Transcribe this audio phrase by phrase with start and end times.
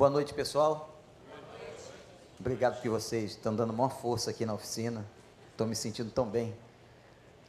[0.00, 0.98] Boa noite, pessoal.
[2.38, 5.04] Obrigado que vocês estão dando maior força aqui na oficina.
[5.52, 6.56] Estou me sentindo tão bem.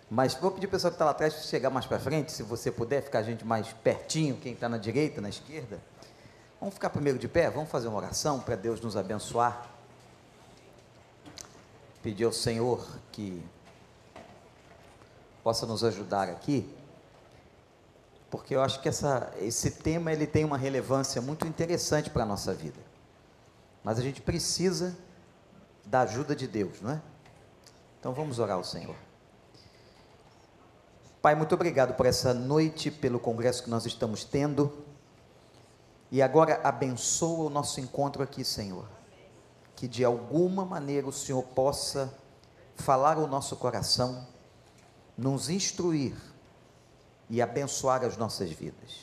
[0.10, 2.44] Mas vou pedir para o pessoal que está lá atrás chegar mais para frente, se
[2.44, 5.80] você puder, ficar a gente mais pertinho, quem está na direita, na esquerda.
[6.60, 9.70] Vamos ficar primeiro de pé, vamos fazer uma oração para Deus nos abençoar.
[12.04, 13.42] Pedir ao Senhor que
[15.42, 16.70] possa nos ajudar aqui,
[18.32, 22.26] porque eu acho que essa, esse tema ele tem uma relevância muito interessante para a
[22.26, 22.80] nossa vida.
[23.84, 24.98] Mas a gente precisa
[25.86, 27.02] da ajuda de Deus, não é?
[28.00, 28.96] Então vamos orar ao Senhor.
[31.22, 34.72] Pai, muito obrigado por essa noite, pelo congresso que nós estamos tendo.
[36.10, 38.88] E agora abençoa o nosso encontro aqui, Senhor.
[39.76, 42.18] Que de alguma maneira o Senhor possa
[42.76, 44.26] falar ao nosso coração,
[45.18, 46.31] nos instruir
[47.32, 49.00] e abençoar as nossas vidas.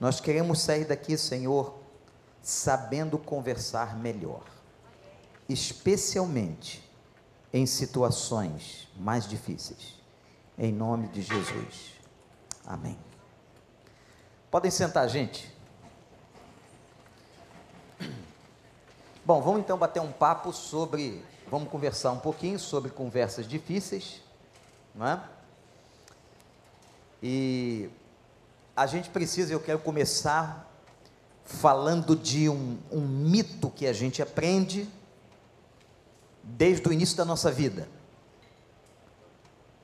[0.00, 1.78] Nós queremos sair daqui, Senhor,
[2.42, 4.42] sabendo conversar melhor,
[5.48, 6.82] especialmente
[7.52, 10.02] em situações mais difíceis
[10.58, 11.92] em nome de Jesus.
[12.66, 12.98] Amém.
[14.50, 15.52] Podem sentar, gente.
[19.24, 24.20] Bom, vamos então bater um papo sobre, vamos conversar um pouquinho sobre conversas difíceis,
[24.94, 25.22] não é?
[27.22, 27.88] E
[28.74, 30.68] a gente precisa, eu quero começar
[31.44, 34.88] falando de um, um mito que a gente aprende
[36.42, 37.88] desde o início da nossa vida.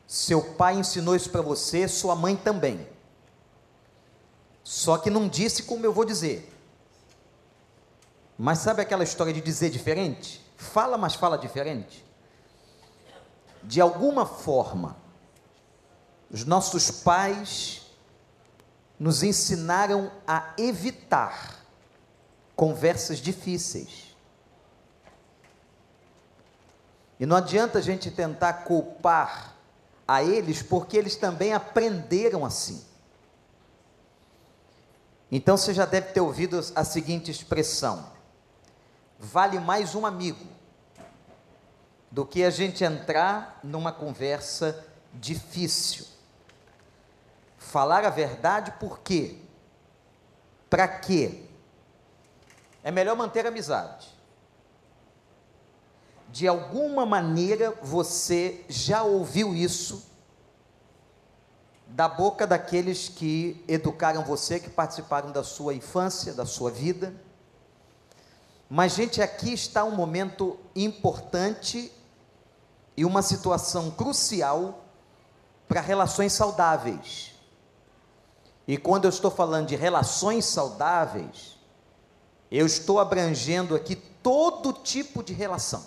[0.06, 2.89] Seu pai ensinou isso para você, sua mãe também.
[4.64, 6.53] Só que não disse como eu vou dizer.
[8.36, 10.44] Mas sabe aquela história de dizer diferente?
[10.56, 12.05] Fala, mas fala diferente.
[13.62, 14.97] De alguma forma,
[16.31, 17.83] os nossos pais
[18.98, 21.65] nos ensinaram a evitar
[22.55, 24.17] conversas difíceis.
[27.21, 29.55] E não adianta a gente tentar culpar
[30.06, 32.84] a eles porque eles também aprenderam assim.
[35.31, 38.11] Então você já deve ter ouvido a seguinte expressão:
[39.19, 40.47] vale mais um amigo
[42.11, 46.18] do que a gente entrar numa conversa difícil.
[47.69, 49.39] Falar a verdade por quê?
[50.69, 51.45] Para quê?
[52.83, 54.19] É melhor manter a amizade
[56.31, 60.06] de alguma maneira você já ouviu isso
[61.87, 67.15] da boca daqueles que educaram você, que participaram da sua infância, da sua vida.
[68.69, 71.91] Mas, gente, aqui está um momento importante
[72.95, 74.85] e uma situação crucial
[75.67, 77.35] para relações saudáveis.
[78.69, 81.59] E quando eu estou falando de relações saudáveis,
[82.51, 85.83] eu estou abrangendo aqui todo tipo de relação.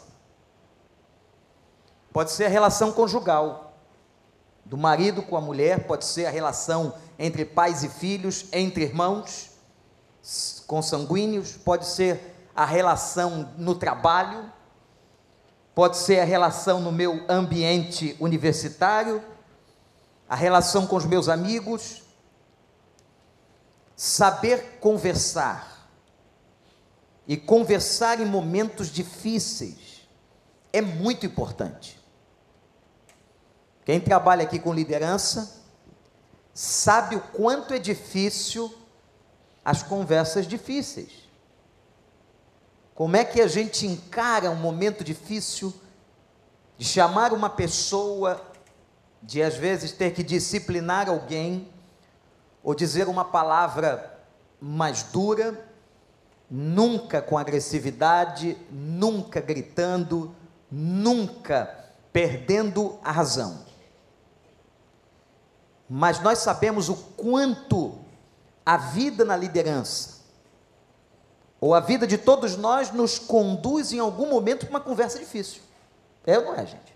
[2.11, 3.77] Pode ser a relação conjugal,
[4.65, 9.51] do marido com a mulher, pode ser a relação entre pais e filhos, entre irmãos,
[10.65, 14.51] consanguíneos, pode ser a relação no trabalho,
[15.75, 19.23] pode ser a relação no meu ambiente universitário,
[20.27, 22.01] a relação com os meus amigos.
[23.95, 25.89] Saber conversar
[27.27, 30.07] e conversar em momentos difíceis
[30.73, 31.99] é muito importante.
[33.85, 35.61] Quem trabalha aqui com liderança
[36.53, 38.73] sabe o quanto é difícil
[39.63, 41.29] as conversas difíceis.
[42.93, 45.73] Como é que a gente encara um momento difícil
[46.77, 48.41] de chamar uma pessoa,
[49.21, 51.71] de às vezes ter que disciplinar alguém,
[52.63, 54.19] ou dizer uma palavra
[54.59, 55.59] mais dura,
[56.49, 60.35] nunca com agressividade, nunca gritando,
[60.69, 63.71] nunca perdendo a razão
[65.93, 67.99] mas nós sabemos o quanto
[68.65, 70.21] a vida na liderança,
[71.59, 75.61] ou a vida de todos nós, nos conduz em algum momento para uma conversa difícil.
[76.25, 76.95] É ou não é, gente?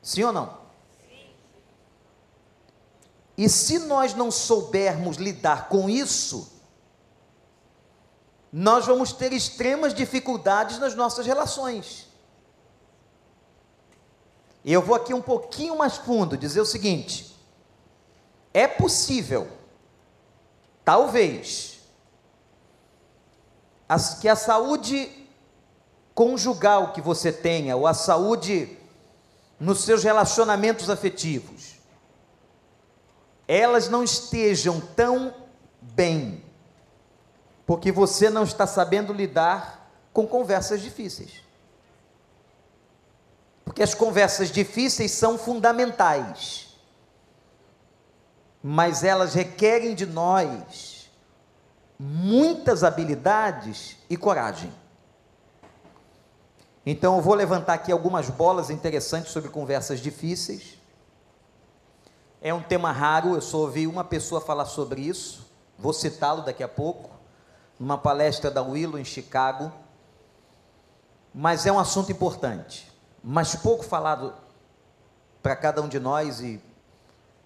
[0.00, 0.56] Sim ou não?
[3.36, 6.50] E se nós não soubermos lidar com isso,
[8.50, 12.06] nós vamos ter extremas dificuldades nas nossas relações.
[14.64, 17.36] E eu vou aqui um pouquinho mais fundo, dizer o seguinte:
[18.54, 19.46] é possível,
[20.84, 21.78] talvez,
[24.20, 25.28] que a saúde
[26.14, 28.78] conjugal que você tenha, ou a saúde
[29.60, 31.75] nos seus relacionamentos afetivos,
[33.48, 35.32] elas não estejam tão
[35.80, 36.44] bem
[37.66, 41.42] Porque você não está sabendo lidar com conversas difíceis.
[43.64, 46.78] Porque as conversas difíceis são fundamentais.
[48.62, 51.10] Mas elas requerem de nós
[51.98, 54.72] muitas habilidades e coragem.
[56.84, 60.75] Então eu vou levantar aqui algumas bolas interessantes sobre conversas difíceis.
[62.40, 65.46] É um tema raro, eu só ouvi uma pessoa falar sobre isso,
[65.78, 67.10] vou citá-lo daqui a pouco,
[67.78, 69.72] numa palestra da Willow em Chicago.
[71.34, 72.90] Mas é um assunto importante,
[73.22, 74.34] mas pouco falado
[75.42, 76.60] para cada um de nós e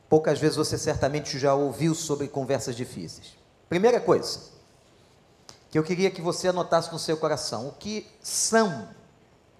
[0.08, 3.36] poucas vezes você certamente já ouviu sobre conversas difíceis.
[3.68, 4.40] Primeira coisa
[5.70, 8.88] que eu queria que você anotasse no seu coração: o que são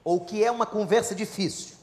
[0.02, 1.76] ou o que é uma conversa difícil?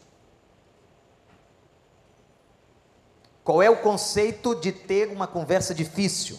[3.47, 6.37] Qual é o conceito de ter uma conversa difícil?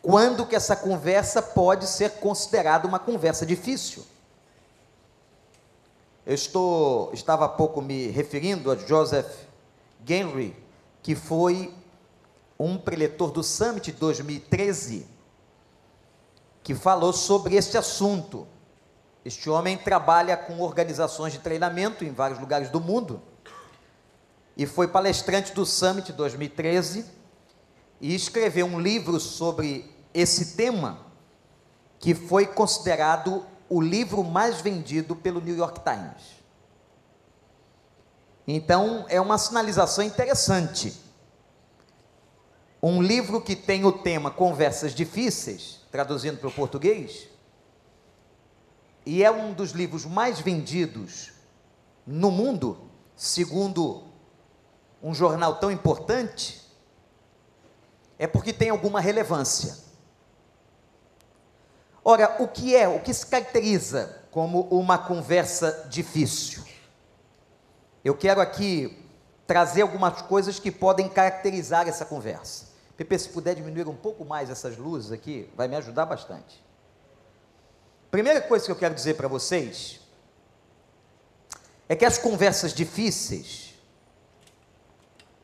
[0.00, 4.02] Quando que essa conversa pode ser considerada uma conversa difícil?
[6.24, 9.30] Eu estou, estava há pouco me referindo a Joseph
[10.06, 10.56] Genry,
[11.02, 11.74] que foi
[12.58, 15.06] um preletor do Summit 2013,
[16.62, 18.48] que falou sobre este assunto.
[19.22, 23.20] Este homem trabalha com organizações de treinamento em vários lugares do mundo
[24.58, 27.06] e foi palestrante do Summit 2013
[28.00, 31.06] e escreveu um livro sobre esse tema
[32.00, 36.38] que foi considerado o livro mais vendido pelo New York Times.
[38.48, 40.92] Então, é uma sinalização interessante.
[42.82, 47.28] Um livro que tem o tema Conversas Difíceis, traduzindo para o português,
[49.06, 51.32] e é um dos livros mais vendidos
[52.06, 54.07] no mundo, segundo
[55.02, 56.60] um jornal tão importante,
[58.18, 59.76] é porque tem alguma relevância.
[62.04, 66.64] Ora, o que é, o que se caracteriza como uma conversa difícil?
[68.04, 69.04] Eu quero aqui
[69.46, 72.66] trazer algumas coisas que podem caracterizar essa conversa.
[72.96, 76.64] Pepe, se puder diminuir um pouco mais essas luzes aqui, vai me ajudar bastante.
[78.10, 80.00] Primeira coisa que eu quero dizer para vocês
[81.88, 83.67] é que as conversas difíceis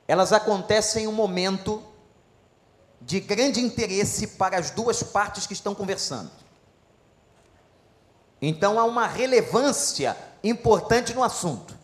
[0.07, 1.83] elas acontecem em um momento
[3.01, 6.31] de grande interesse para as duas partes que estão conversando.
[8.41, 11.75] Então há uma relevância importante no assunto.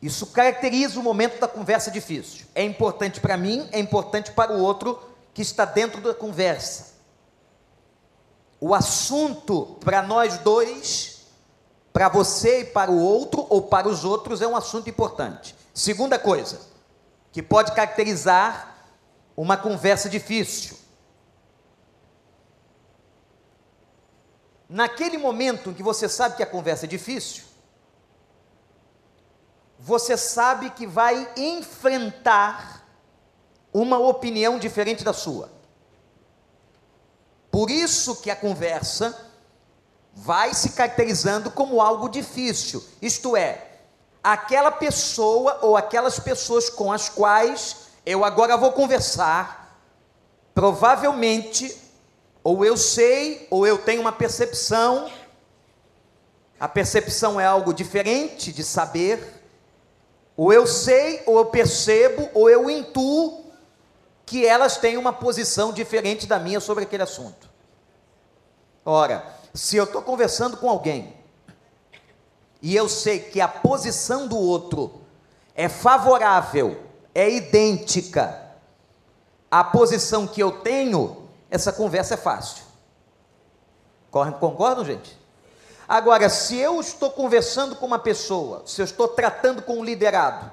[0.00, 2.46] Isso caracteriza o momento da conversa difícil.
[2.54, 5.00] É importante para mim, é importante para o outro
[5.34, 6.98] que está dentro da conversa
[8.60, 11.17] o assunto para nós dois,
[11.98, 15.52] para você e para o outro ou para os outros, é um assunto importante.
[15.74, 16.60] Segunda coisa,
[17.32, 18.86] que pode caracterizar
[19.36, 20.78] uma conversa difícil.
[24.68, 27.42] Naquele momento em que você sabe que a conversa é difícil,
[29.76, 32.86] você sabe que vai enfrentar
[33.72, 35.50] uma opinião diferente da sua.
[37.50, 39.27] Por isso que a conversa
[40.20, 42.84] vai se caracterizando como algo difícil.
[43.00, 43.68] Isto é,
[44.22, 49.78] aquela pessoa ou aquelas pessoas com as quais eu agora vou conversar,
[50.52, 51.76] provavelmente,
[52.42, 55.08] ou eu sei, ou eu tenho uma percepção,
[56.58, 59.40] a percepção é algo diferente de saber,
[60.36, 63.44] ou eu sei, ou eu percebo, ou eu intuo
[64.26, 67.48] que elas têm uma posição diferente da minha sobre aquele assunto.
[68.84, 71.16] Ora, se eu estou conversando com alguém
[72.62, 75.00] e eu sei que a posição do outro
[75.52, 76.80] é favorável,
[77.12, 78.40] é idêntica
[79.50, 82.62] à posição que eu tenho, essa conversa é fácil.
[84.12, 85.18] Concordam, gente?
[85.88, 90.52] Agora, se eu estou conversando com uma pessoa, se eu estou tratando com um liderado,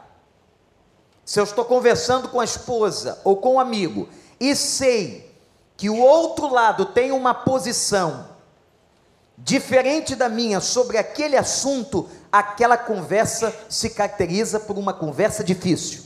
[1.24, 4.09] se eu estou conversando com a esposa ou com um amigo
[4.39, 5.31] e sei
[5.77, 8.33] que o outro lado tem uma posição
[9.38, 16.04] diferente da minha sobre aquele assunto, aquela conversa se caracteriza por uma conversa difícil.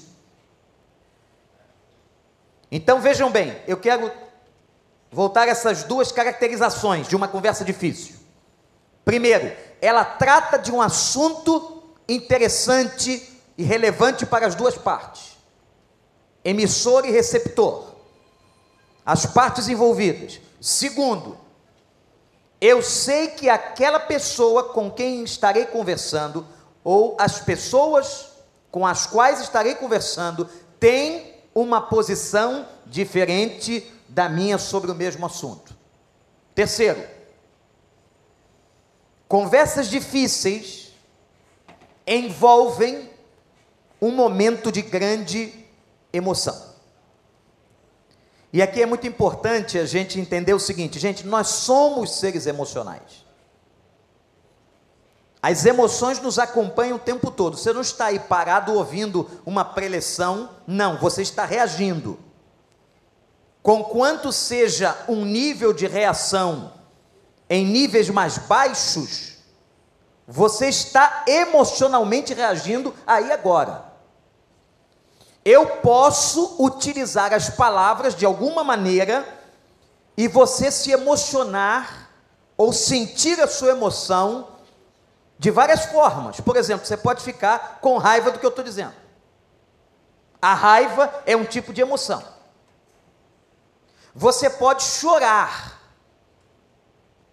[2.72, 4.12] Então vejam bem, eu quero
[5.12, 8.16] voltar a essas duas caracterizações de uma conversa difícil.
[9.04, 15.38] Primeiro, ela trata de um assunto interessante e relevante para as duas partes,
[16.44, 17.96] emissor e receptor,
[19.06, 20.40] as partes envolvidas.
[20.62, 21.38] Segundo,
[22.62, 26.46] eu sei que aquela pessoa com quem estarei conversando,
[26.84, 28.30] ou as pessoas
[28.72, 30.48] com as quais estarei conversando,
[30.80, 35.76] tem uma posição diferente da minha sobre o mesmo assunto.
[36.54, 37.02] Terceiro,
[39.28, 40.94] conversas difíceis
[42.06, 43.10] envolvem
[44.02, 45.54] um momento de grande
[46.12, 46.69] emoção.
[48.52, 53.26] E aqui é muito importante a gente entender o seguinte, gente, nós somos seres emocionais.
[55.42, 57.58] As emoções nos acompanham o tempo todo.
[57.58, 62.20] Você não está aí parado ouvindo uma preleção, não, você está reagindo.
[63.62, 66.74] Conquanto seja um nível de reação
[67.50, 69.38] em níveis mais baixos,
[70.28, 73.89] você está emocionalmente reagindo aí agora.
[75.44, 79.28] Eu posso utilizar as palavras de alguma maneira
[80.18, 82.10] e você se emocionar
[82.58, 84.50] ou sentir a sua emoção
[85.38, 86.42] de várias formas.
[86.42, 88.94] Por exemplo, você pode ficar com raiva do que eu estou dizendo.
[90.42, 92.22] A raiva é um tipo de emoção.
[94.14, 95.80] Você pode chorar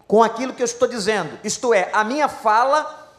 [0.06, 3.10] com aquilo que eu estou dizendo, isto é, a minha fala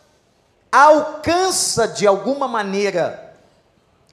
[0.71, 3.26] alcança de alguma maneira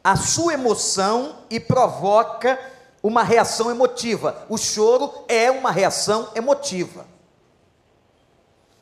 [0.04, 2.61] a sua emoção e provoca
[3.02, 4.44] uma reação emotiva.
[4.50, 7.06] O choro é uma reação emotiva.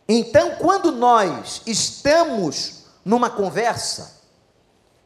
[0.08, 4.20] Então, quando nós estamos numa conversa,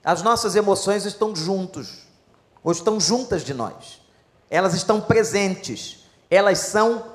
[0.02, 2.06] as nossas emoções estão juntos,
[2.64, 4.00] ou estão juntas de nós.
[4.48, 7.12] Elas estão presentes, elas são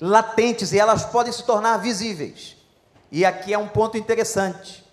[0.00, 2.56] latentes e elas podem se tornar visíveis.
[3.10, 4.84] E aqui é um ponto interessante.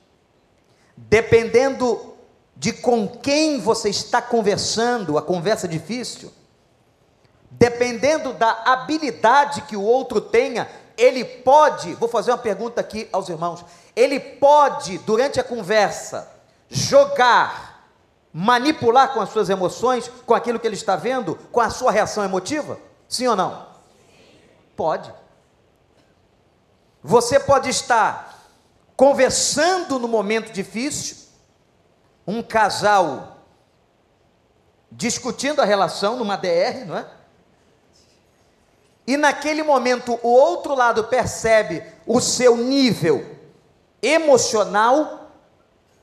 [0.96, 2.11] Dependendo
[2.62, 6.32] de com quem você está conversando, a conversa difícil,
[7.50, 13.30] dependendo da habilidade que o outro tenha ele pode, vou fazer uma pergunta aqui aos
[13.30, 13.65] irmãos,
[13.96, 16.32] ele pode, durante a conversa,
[16.70, 17.89] jogar,
[18.32, 22.24] manipular com as suas emoções, com aquilo que ele está vendo, com a sua reação
[22.24, 22.77] emotiva?
[23.10, 23.65] Sim ou não?
[24.75, 25.12] Pode.
[27.01, 28.39] Você pode estar
[28.96, 31.30] conversando no momento difícil,
[32.25, 33.37] um casal
[34.91, 37.07] discutindo a relação numa DR, não é?
[39.05, 43.37] e naquele momento o outro lado percebe o seu nível
[44.01, 45.31] emocional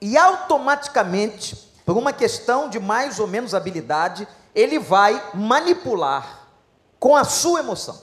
[0.00, 6.48] e automaticamente, por uma questão de mais ou menos habilidade, ele vai manipular
[7.00, 8.00] com a sua emoção.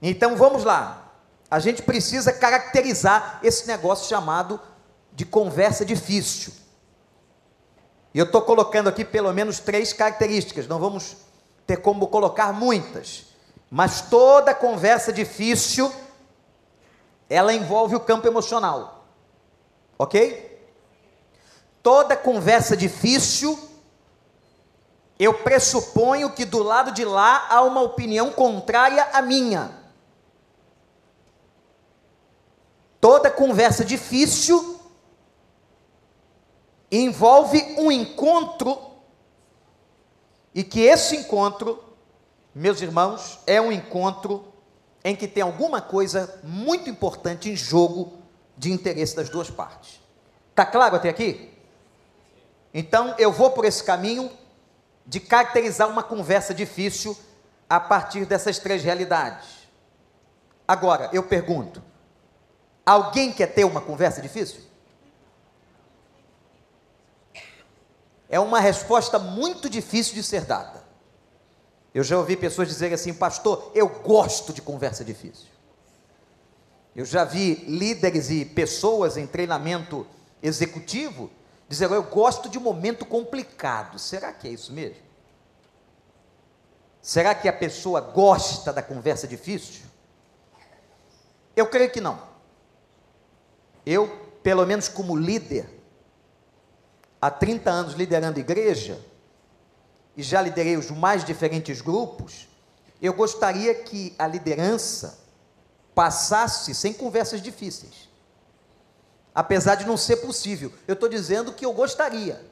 [0.00, 1.12] Então vamos lá.
[1.50, 4.60] A gente precisa caracterizar esse negócio chamado
[5.14, 6.52] de conversa difícil.
[8.12, 11.16] E eu estou colocando aqui pelo menos três características, não vamos
[11.66, 13.26] ter como colocar muitas,
[13.70, 15.92] mas toda conversa difícil
[17.28, 19.06] ela envolve o campo emocional.
[19.98, 20.52] OK?
[21.82, 23.58] Toda conversa difícil
[25.18, 29.70] eu pressuponho que do lado de lá há uma opinião contrária à minha.
[33.00, 34.73] Toda conversa difícil
[36.90, 38.78] envolve um encontro
[40.54, 41.82] e que esse encontro,
[42.54, 44.44] meus irmãos, é um encontro
[45.02, 48.18] em que tem alguma coisa muito importante em jogo
[48.56, 50.00] de interesse das duas partes.
[50.50, 51.52] Está claro até aqui?
[52.72, 54.30] Então eu vou por esse caminho
[55.06, 57.16] de caracterizar uma conversa difícil
[57.68, 59.68] a partir dessas três realidades.
[60.66, 61.82] Agora, eu pergunto:
[62.86, 64.60] alguém quer ter uma conversa difícil?
[68.28, 70.84] É uma resposta muito difícil de ser dada.
[71.92, 75.46] Eu já ouvi pessoas dizerem assim, pastor, eu gosto de conversa difícil.
[76.94, 80.06] Eu já vi líderes e pessoas em treinamento
[80.42, 81.30] executivo
[81.68, 83.98] dizer, eu gosto de momento complicado.
[83.98, 85.02] Será que é isso mesmo?
[87.00, 89.84] Será que a pessoa gosta da conversa difícil?
[91.54, 92.20] Eu creio que não.
[93.84, 94.08] Eu,
[94.42, 95.68] pelo menos como líder,
[97.24, 99.00] há 30 anos liderando igreja,
[100.14, 102.46] e já liderei os mais diferentes grupos,
[103.00, 105.18] eu gostaria que a liderança
[105.94, 108.10] passasse sem conversas difíceis.
[109.34, 112.44] Apesar de não ser possível, eu estou dizendo que eu gostaria.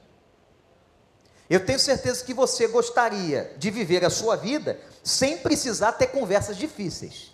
[1.50, 6.56] Eu tenho certeza que você gostaria de viver a sua vida sem precisar ter conversas
[6.56, 7.30] difíceis.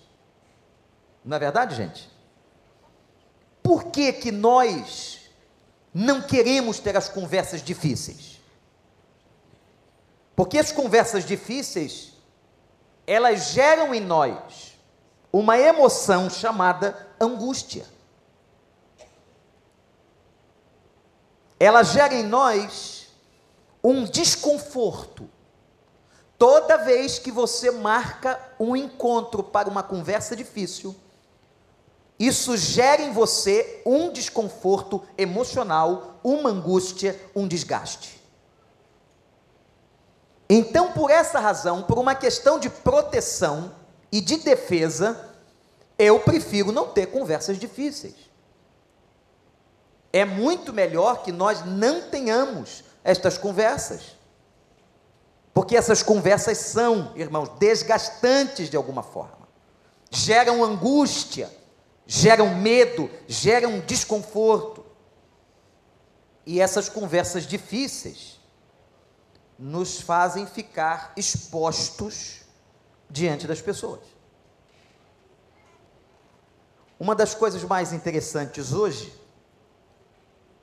[1.25, 2.11] Não é verdade, gente?
[3.63, 5.18] Por que que nós
[5.93, 8.41] não queremos ter as conversas difíceis.
[10.37, 12.13] Porque as conversas difíceis,
[13.07, 14.79] elas geram em nós
[15.33, 17.85] uma emoção chamada angústia.
[21.59, 23.09] Ela gera em nós
[23.83, 25.29] um desconforto.
[26.39, 30.95] Toda vez que você marca um encontro para uma conversa difícil,
[32.19, 38.21] isso gera em você um desconforto emocional, uma angústia, um desgaste.
[40.51, 43.73] Então, por essa razão, por uma questão de proteção
[44.11, 45.33] e de defesa,
[45.99, 48.15] eu prefiro não ter conversas difíceis.
[50.13, 54.17] É muito melhor que nós não tenhamos estas conversas.
[55.53, 59.47] Porque essas conversas são, irmãos, desgastantes de alguma forma.
[60.11, 61.51] Geram angústia,
[62.11, 64.83] geram medo, geram desconforto.
[66.47, 68.41] E essas conversas difíceis
[69.59, 72.41] nos fazem ficar expostos
[73.11, 74.01] diante das pessoas.
[76.99, 79.15] Uma das coisas mais interessantes hoje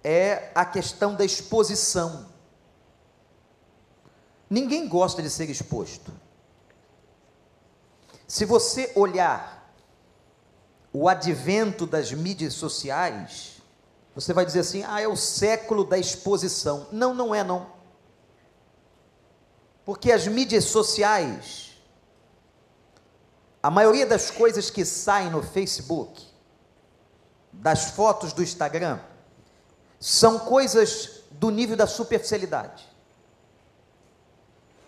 [0.03, 2.27] é a questão da exposição.
[4.49, 6.11] Ninguém gosta de ser exposto.
[8.27, 9.54] Se você olhar
[10.97, 13.61] o advento das mídias sociais,
[14.15, 16.87] você vai dizer assim: ah, é o século da exposição.
[16.89, 17.67] Não, não é, não.
[19.83, 21.73] Porque as mídias sociais,
[23.61, 26.25] a maioria das coisas que saem no Facebook,
[27.51, 28.97] das fotos do Instagram,
[29.99, 32.87] são coisas do nível da superficialidade.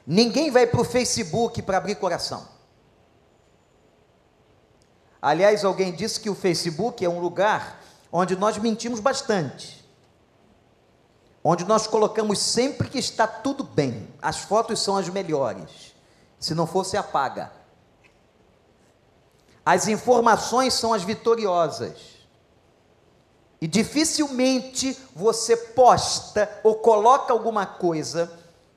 [0.06, 2.48] Ninguém vai para o Facebook para abrir coração.
[5.22, 7.82] Aliás, alguém disse que o Facebook é um lugar
[8.12, 9.86] onde nós mentimos bastante.
[11.44, 14.08] Onde nós colocamos sempre que está tudo bem.
[14.22, 15.96] As fotos são as melhores.
[16.40, 17.52] Se não fosse, apaga.
[19.66, 22.18] As informações são as vitoriosas.
[23.60, 28.32] E dificilmente você posta ou coloca alguma coisa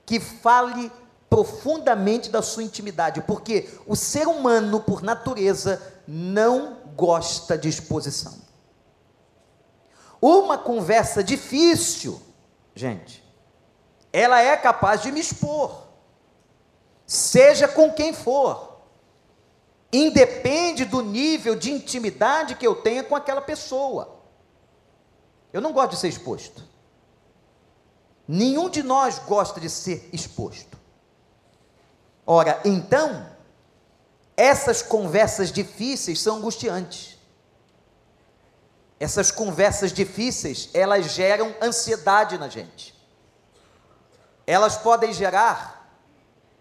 [0.07, 0.91] que fale
[1.29, 5.81] profundamente da sua intimidade, porque o ser humano, por natureza,
[6.13, 8.37] não gosta de exposição.
[10.21, 12.21] Uma conversa difícil,
[12.75, 13.25] gente,
[14.13, 15.87] ela é capaz de me expor,
[17.07, 18.81] seja com quem for,
[19.93, 24.19] independe do nível de intimidade que eu tenha com aquela pessoa.
[25.53, 26.65] Eu não gosto de ser exposto.
[28.27, 30.77] Nenhum de nós gosta de ser exposto.
[32.27, 33.27] Ora, então,
[34.41, 37.19] essas conversas difíceis são angustiantes.
[38.99, 42.99] Essas conversas difíceis, elas geram ansiedade na gente.
[44.47, 45.95] Elas podem gerar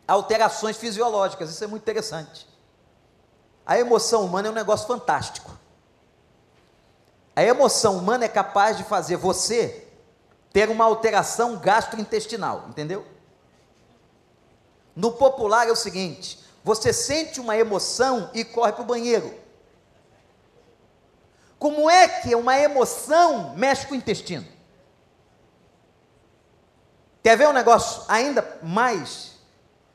[0.05, 2.45] alterações fisiológicas, isso é muito interessante.
[3.65, 5.57] A emoção humana é um negócio fantástico.
[7.33, 9.87] A emoção humana é capaz de fazer você
[10.51, 13.07] ter uma alteração gastrointestinal, entendeu?
[14.93, 19.33] No popular é o seguinte: você sente uma emoção e corre para o banheiro.
[21.57, 24.47] Como é que uma emoção mexe com o intestino?
[27.21, 29.33] Quer ver um negócio ainda mais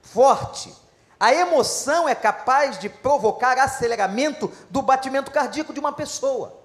[0.02, 0.74] forte?
[1.18, 6.60] A emoção é capaz de provocar aceleramento do batimento cardíaco de uma pessoa.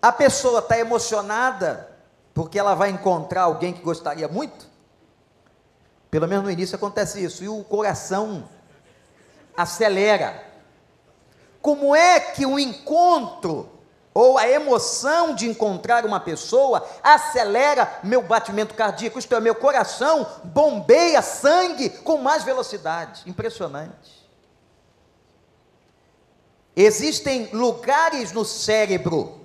[0.00, 1.88] A pessoa está emocionada
[2.32, 4.71] porque ela vai encontrar alguém que gostaria muito.
[6.12, 7.42] Pelo menos no início acontece isso.
[7.42, 8.46] E o coração
[9.56, 10.46] acelera.
[11.62, 13.70] Como é que o encontro
[14.12, 19.18] ou a emoção de encontrar uma pessoa acelera meu batimento cardíaco?
[19.18, 23.22] Isto é, meu coração bombeia sangue com mais velocidade.
[23.26, 24.28] Impressionante.
[26.76, 29.40] Existem lugares no cérebro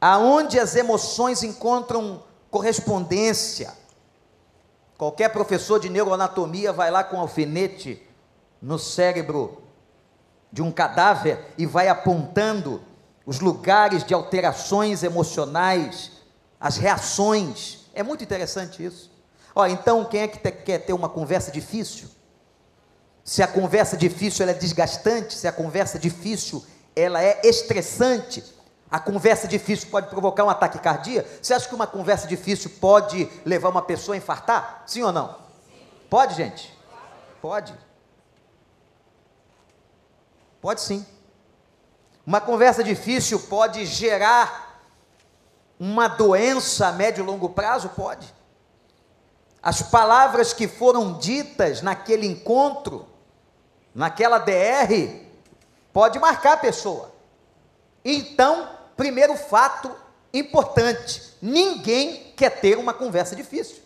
[0.00, 3.78] aonde as emoções encontram correspondência.
[5.00, 8.06] Qualquer professor de neuroanatomia vai lá com um alfinete
[8.60, 9.62] no cérebro
[10.52, 12.82] de um cadáver e vai apontando
[13.24, 16.12] os lugares de alterações emocionais,
[16.60, 17.88] as reações.
[17.94, 19.10] É muito interessante isso.
[19.54, 22.06] Ó, então quem é que te, quer ter uma conversa difícil?
[23.24, 26.62] Se a conversa difícil é desgastante, se a conversa difícil
[26.94, 28.44] ela é estressante,
[28.90, 31.28] a conversa difícil pode provocar um ataque cardíaco?
[31.40, 34.82] Você acha que uma conversa difícil pode levar uma pessoa a infartar?
[34.86, 35.36] Sim ou não?
[36.08, 36.76] Pode, gente?
[37.40, 37.72] Pode.
[40.60, 41.06] Pode sim.
[42.26, 44.82] Uma conversa difícil pode gerar
[45.78, 47.90] uma doença a médio e longo prazo?
[47.90, 48.34] Pode.
[49.62, 53.06] As palavras que foram ditas naquele encontro,
[53.94, 55.24] naquela DR,
[55.92, 57.12] pode marcar a pessoa.
[58.04, 59.96] Então, Primeiro fato
[60.30, 63.78] importante: ninguém quer ter uma conversa difícil.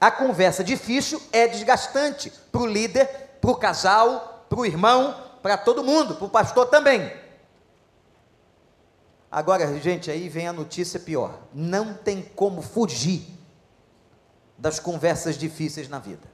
[0.00, 3.08] A conversa difícil é desgastante para o líder,
[3.40, 7.12] para o casal, para o irmão, para todo mundo, para o pastor também.
[9.28, 13.26] Agora, gente, aí vem a notícia pior: não tem como fugir
[14.56, 16.28] das conversas difíceis na vida.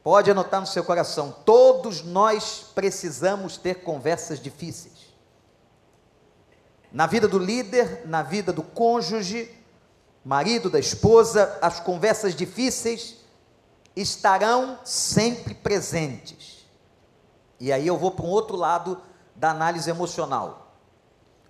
[0.00, 5.09] Pode anotar no seu coração: todos nós precisamos ter conversas difíceis.
[6.92, 9.50] Na vida do líder, na vida do cônjuge,
[10.24, 13.16] marido, da esposa, as conversas difíceis
[13.94, 16.66] estarão sempre presentes.
[17.58, 19.00] E aí eu vou para um outro lado
[19.36, 20.74] da análise emocional.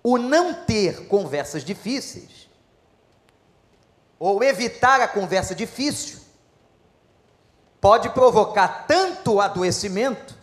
[0.03, 2.49] O não ter conversas difíceis,
[4.19, 6.19] ou evitar a conversa difícil,
[7.79, 10.35] pode provocar tanto adoecimento,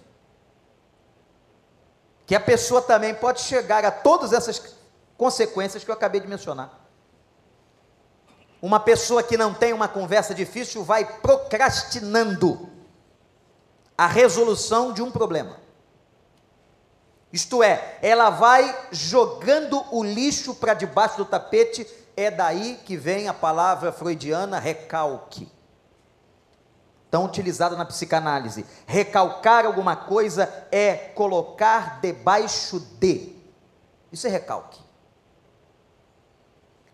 [2.26, 4.77] que a pessoa também pode chegar a todas essas
[5.18, 6.70] consequências que eu acabei de mencionar.
[8.62, 12.70] Uma pessoa que não tem uma conversa difícil vai procrastinando
[13.96, 15.58] a resolução de um problema.
[17.30, 23.28] Isto é, ela vai jogando o lixo para debaixo do tapete, é daí que vem
[23.28, 25.52] a palavra freudiana recalque
[27.10, 28.66] tão utilizada na psicanálise.
[28.86, 33.34] Recalcar alguma coisa é colocar debaixo de.
[34.12, 34.87] Isso é recalque.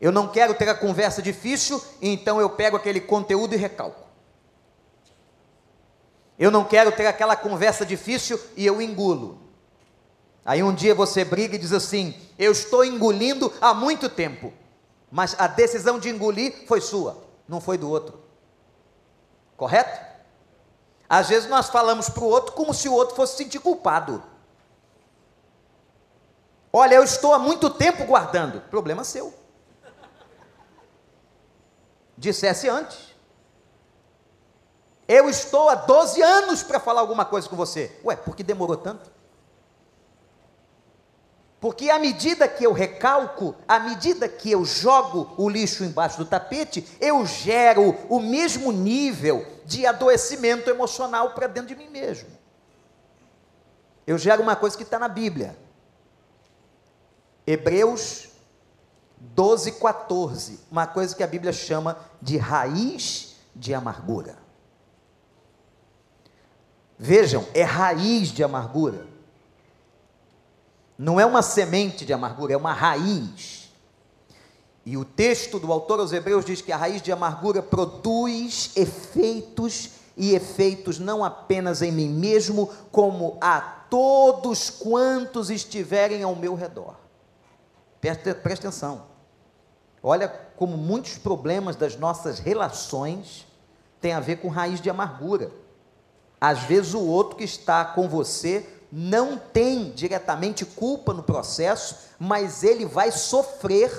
[0.00, 4.02] Eu não quero ter a conversa difícil, então eu pego aquele conteúdo e recalco.
[6.38, 9.38] Eu não quero ter aquela conversa difícil e eu engulo.
[10.44, 14.52] Aí um dia você briga e diz assim: Eu estou engolindo há muito tempo,
[15.10, 18.18] mas a decisão de engolir foi sua, não foi do outro.
[19.56, 20.14] Correto?
[21.08, 24.22] Às vezes nós falamos para o outro como se o outro fosse sentir culpado.
[26.72, 28.60] Olha, eu estou há muito tempo guardando.
[28.62, 29.32] Problema seu.
[32.16, 33.14] Dissesse antes.
[35.06, 37.98] Eu estou há 12 anos para falar alguma coisa com você.
[38.04, 39.12] Ué, por que demorou tanto?
[41.60, 46.26] Porque à medida que eu recalco, à medida que eu jogo o lixo embaixo do
[46.26, 52.28] tapete, eu gero o mesmo nível de adoecimento emocional para dentro de mim mesmo.
[54.06, 55.56] Eu gero uma coisa que está na Bíblia.
[57.46, 58.28] Hebreus
[59.18, 60.60] 12, 14.
[60.70, 64.38] Uma coisa que a Bíblia chama de raiz de amargura.
[66.98, 69.06] Vejam, é raiz de amargura.
[70.96, 73.72] Não é uma semente de amargura, é uma raiz.
[74.86, 79.90] E o texto do autor aos Hebreus diz que a raiz de amargura produz efeitos
[80.16, 87.03] e efeitos não apenas em mim mesmo, como a todos quantos estiverem ao meu redor.
[88.04, 89.06] Presta, presta atenção.
[90.02, 93.46] Olha como muitos problemas das nossas relações
[93.98, 95.50] têm a ver com raiz de amargura.
[96.38, 102.62] Às vezes o outro que está com você não tem diretamente culpa no processo, mas
[102.62, 103.90] ele vai sofrer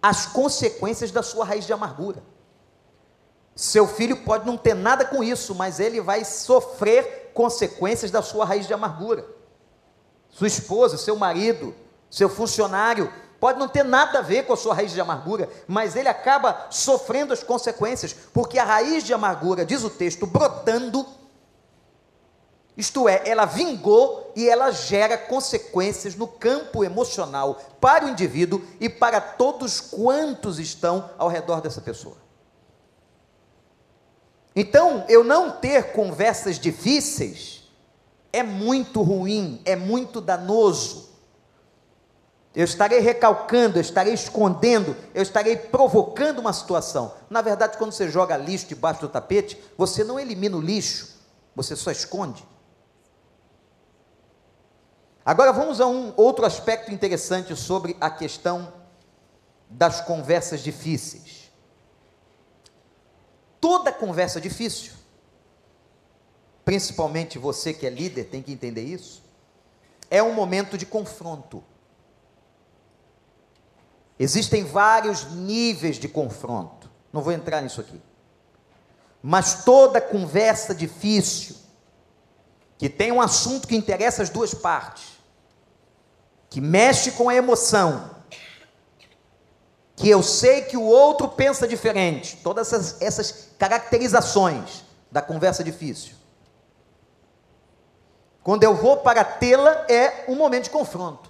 [0.00, 2.22] as consequências da sua raiz de amargura.
[3.54, 8.46] Seu filho pode não ter nada com isso, mas ele vai sofrer consequências da sua
[8.46, 9.26] raiz de amargura.
[10.30, 11.74] Sua esposa, seu marido,
[12.10, 15.96] seu funcionário, pode não ter nada a ver com a sua raiz de amargura, mas
[15.96, 21.06] ele acaba sofrendo as consequências, porque a raiz de amargura, diz o texto, brotando
[22.78, 28.88] isto é, ela vingou e ela gera consequências no campo emocional para o indivíduo e
[28.88, 32.16] para todos quantos estão ao redor dessa pessoa.
[34.54, 37.64] Então, eu não ter conversas difíceis
[38.32, 41.07] é muito ruim, é muito danoso.
[42.54, 47.14] Eu estarei recalcando, eu estarei escondendo, eu estarei provocando uma situação.
[47.28, 51.16] Na verdade, quando você joga lixo debaixo do tapete, você não elimina o lixo,
[51.54, 52.44] você só esconde.
[55.24, 58.72] Agora vamos a um outro aspecto interessante sobre a questão
[59.68, 61.50] das conversas difíceis.
[63.60, 64.92] Toda conversa difícil,
[66.64, 69.22] principalmente você que é líder tem que entender isso,
[70.10, 71.62] é um momento de confronto.
[74.18, 78.00] Existem vários níveis de confronto, não vou entrar nisso aqui.
[79.22, 81.56] Mas toda conversa difícil,
[82.76, 85.18] que tem um assunto que interessa as duas partes,
[86.50, 88.10] que mexe com a emoção,
[89.94, 96.14] que eu sei que o outro pensa diferente, todas essas, essas caracterizações da conversa difícil.
[98.42, 101.27] Quando eu vou para tê-la, é um momento de confronto.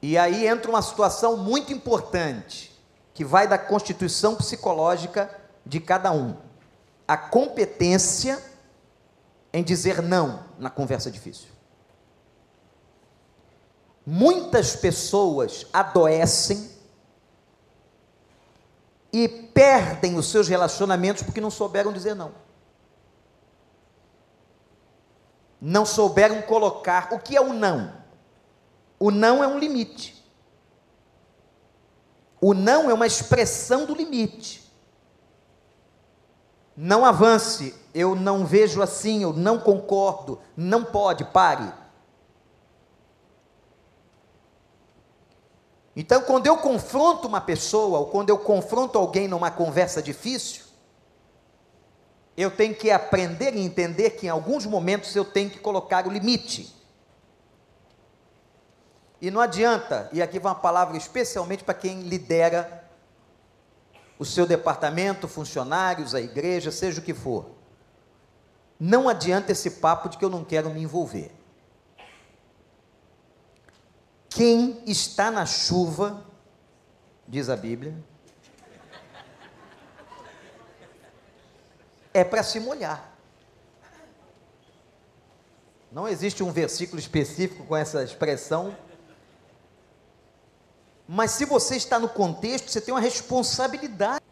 [0.00, 2.72] E aí entra uma situação muito importante,
[3.12, 5.30] que vai da constituição psicológica
[5.66, 6.36] de cada um.
[7.06, 8.42] A competência
[9.52, 11.48] em dizer não na conversa difícil.
[14.06, 16.70] Muitas pessoas adoecem
[19.12, 22.32] e perdem os seus relacionamentos porque não souberam dizer não.
[25.60, 27.97] Não souberam colocar o que é o não.
[28.98, 30.24] O não é um limite.
[32.40, 34.68] O não é uma expressão do limite.
[36.76, 41.72] Não avance, eu não vejo assim, eu não concordo, não pode, pare.
[45.96, 50.62] Então, quando eu confronto uma pessoa, ou quando eu confronto alguém numa conversa difícil,
[52.36, 56.10] eu tenho que aprender e entender que em alguns momentos eu tenho que colocar o
[56.12, 56.72] limite.
[59.20, 62.84] E não adianta, e aqui vai uma palavra especialmente para quem lidera
[64.18, 67.50] o seu departamento, funcionários, a igreja, seja o que for.
[68.78, 71.32] Não adianta esse papo de que eu não quero me envolver.
[74.28, 76.24] Quem está na chuva,
[77.26, 77.94] diz a Bíblia,
[82.14, 83.12] é para se molhar.
[85.90, 88.76] Não existe um versículo específico com essa expressão,
[91.10, 94.22] mas se você está no contexto, você tem uma responsabilidade.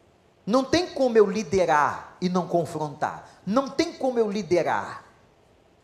[0.45, 3.31] Não tem como eu liderar e não confrontar.
[3.47, 5.07] Não tem como eu liderar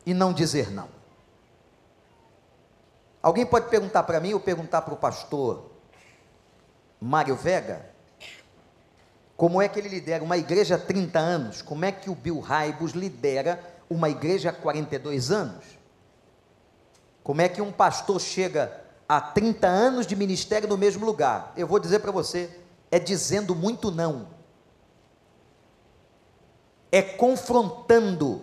[0.05, 0.87] e não dizer não.
[3.23, 5.71] Alguém pode perguntar para mim ou perguntar para o pastor
[7.01, 7.87] Mário Vega,
[9.35, 11.63] como é que ele lidera uma igreja há 30 anos?
[11.63, 15.65] Como é que o Bill Raibos lidera uma igreja há 42 anos?
[17.25, 18.82] Como é que um pastor chega
[19.13, 21.53] a 30 anos de ministério no mesmo lugar?
[21.55, 22.49] Eu vou dizer para você,
[22.91, 24.29] é dizendo muito não.
[26.91, 28.43] É confrontando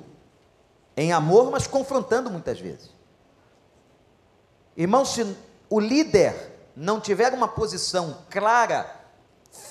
[0.96, 2.92] em amor, mas confrontando muitas vezes.
[4.78, 5.36] Irmão, se
[5.68, 6.36] o líder
[6.76, 8.96] não tiver uma posição clara,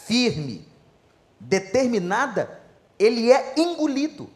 [0.05, 0.67] firme,
[1.39, 2.61] determinada,
[2.99, 4.29] ele é engolido.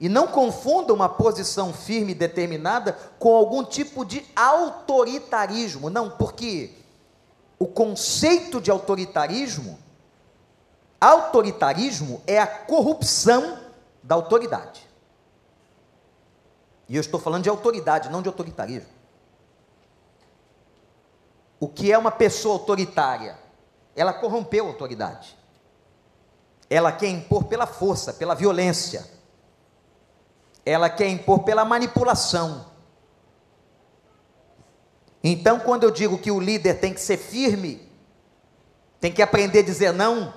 [0.00, 5.90] E não confunda uma posição firme e determinada com algum tipo de autoritarismo.
[5.90, 6.72] Não, porque
[7.58, 9.78] o conceito de autoritarismo,
[10.98, 13.58] autoritarismo é a corrupção
[14.02, 14.88] da autoridade.
[16.88, 18.88] E eu estou falando de autoridade, não de autoritarismo.
[21.60, 23.38] O que é uma pessoa autoritária?
[23.94, 25.36] Ela corrompeu a autoridade.
[26.70, 29.19] Ela quer impor pela força, pela violência.
[30.64, 32.66] Ela quer impor pela manipulação.
[35.22, 37.86] Então, quando eu digo que o líder tem que ser firme,
[39.00, 40.32] tem que aprender a dizer não,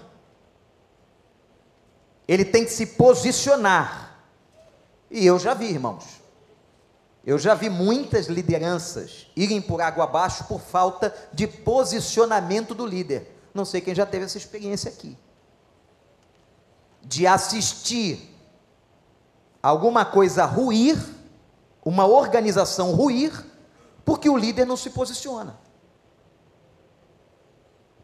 [2.27, 4.25] ele tem que se posicionar.
[5.09, 6.21] E eu já vi, irmãos,
[7.25, 13.33] eu já vi muitas lideranças irem por água abaixo por falta de posicionamento do líder.
[13.53, 15.17] Não sei quem já teve essa experiência aqui.
[17.01, 18.33] De assistir
[19.63, 21.02] alguma coisa ruir,
[21.86, 23.32] uma organização ruir,
[24.04, 25.58] porque o líder não se posiciona.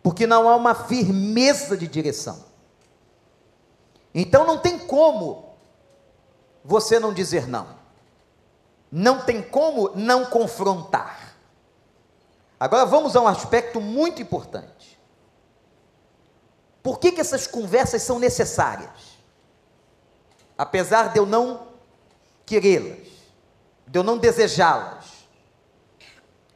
[0.02, 2.46] Porque não há uma firmeza de direção.
[4.16, 5.54] Então não tem como
[6.64, 7.78] você não dizer não.
[8.90, 11.36] Não tem como não confrontar.
[12.58, 15.00] Agora vamos a um aspecto muito importante.
[16.82, 19.09] Por que, que essas conversas são necessárias?
[20.60, 21.70] Apesar de eu não
[22.46, 23.08] querê-las,
[23.88, 25.06] de eu não desejá-las.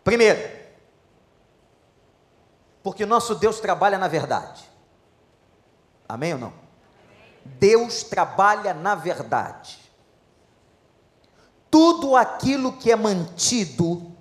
[0.04, 0.42] Primeiro,
[2.84, 4.63] porque nosso Deus trabalha na verdade.
[6.08, 6.54] Amém ou não?
[7.46, 9.84] Deus trabalha na verdade
[11.74, 14.13] tudo aquilo que é mantido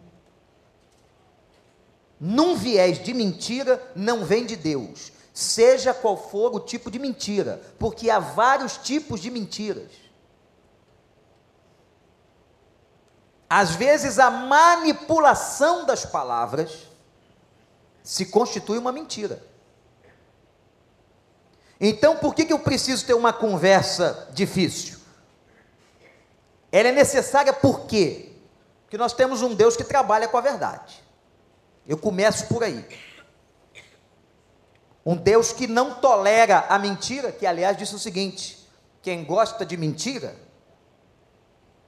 [2.19, 7.63] num viés de mentira não vem de Deus, seja qual for o tipo de mentira,
[7.79, 9.91] porque há vários tipos de mentiras.
[13.49, 16.89] Às vezes a manipulação das palavras
[18.03, 19.43] se constitui uma mentira.
[21.79, 24.99] Então, por que, que eu preciso ter uma conversa difícil?
[26.71, 28.33] Ela é necessária por quê?
[28.85, 31.03] Porque nós temos um Deus que trabalha com a verdade.
[31.87, 32.87] Eu começo por aí.
[35.05, 38.69] Um Deus que não tolera a mentira, que aliás disse o seguinte:
[39.01, 40.37] quem gosta de mentira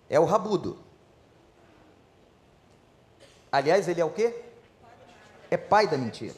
[0.09, 0.83] é o rabudo.
[3.53, 4.45] Aliás, ele é o quê?
[5.55, 6.35] é pai da mentira.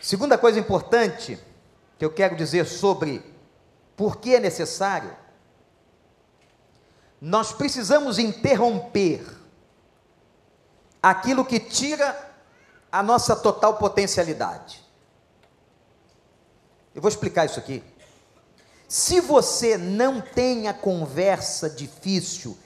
[0.00, 1.38] Segunda coisa importante
[1.98, 3.22] que eu quero dizer sobre
[3.96, 5.14] por que é necessário,
[7.20, 9.24] nós precisamos interromper
[11.02, 12.33] aquilo que tira
[12.94, 14.80] a nossa total potencialidade.
[16.94, 17.82] Eu vou explicar isso aqui.
[18.86, 22.56] Se você não tem a conversa difícil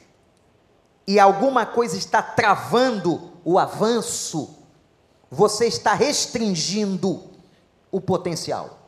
[1.06, 4.54] e alguma coisa está travando o avanço,
[5.30, 7.24] você está restringindo
[7.90, 8.80] o potencial.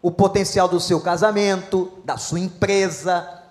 [0.00, 3.42] O potencial do seu casamento, da sua empresa,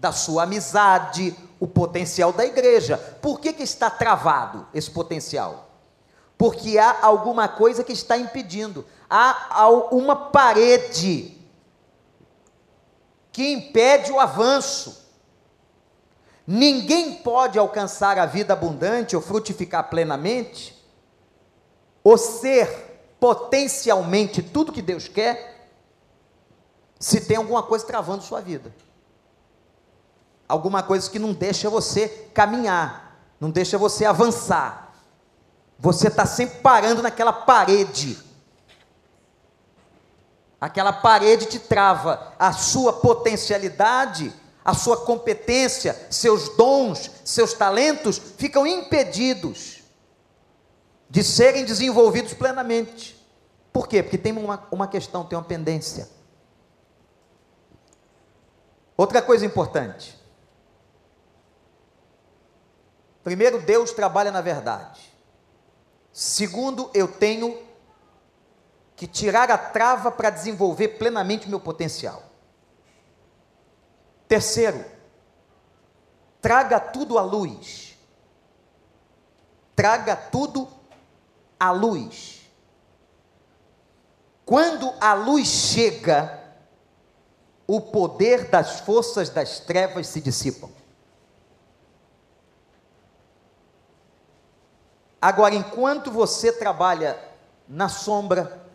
[0.00, 2.96] da sua amizade, o potencial da igreja.
[3.20, 5.70] Por que, que está travado esse potencial?
[6.36, 11.36] Porque há alguma coisa que está impedindo há uma parede
[13.32, 15.06] que impede o avanço.
[16.46, 20.76] Ninguém pode alcançar a vida abundante ou frutificar plenamente,
[22.02, 25.68] ou ser potencialmente tudo que Deus quer,
[26.98, 28.74] se tem alguma coisa travando sua vida.
[30.48, 34.94] Alguma coisa que não deixa você caminhar, não deixa você avançar.
[35.78, 38.18] Você está sempre parando naquela parede
[40.60, 44.32] Aquela parede te trava a sua potencialidade,
[44.64, 49.82] a sua competência, seus dons, seus talentos ficam impedidos
[51.08, 53.16] de serem desenvolvidos plenamente.
[53.72, 54.02] Por quê?
[54.02, 56.08] Porque tem uma, uma questão, tem uma pendência.
[58.96, 60.17] Outra coisa importante.
[63.28, 65.02] Primeiro, Deus trabalha na verdade.
[66.10, 67.62] Segundo, eu tenho
[68.96, 72.22] que tirar a trava para desenvolver plenamente o meu potencial.
[74.26, 74.82] Terceiro,
[76.40, 77.98] traga tudo à luz.
[79.76, 80.66] Traga tudo
[81.60, 82.50] à luz.
[84.46, 86.42] Quando a luz chega,
[87.66, 90.70] o poder das forças das trevas se dissipam.
[95.20, 97.18] Agora, enquanto você trabalha
[97.68, 98.68] na sombra,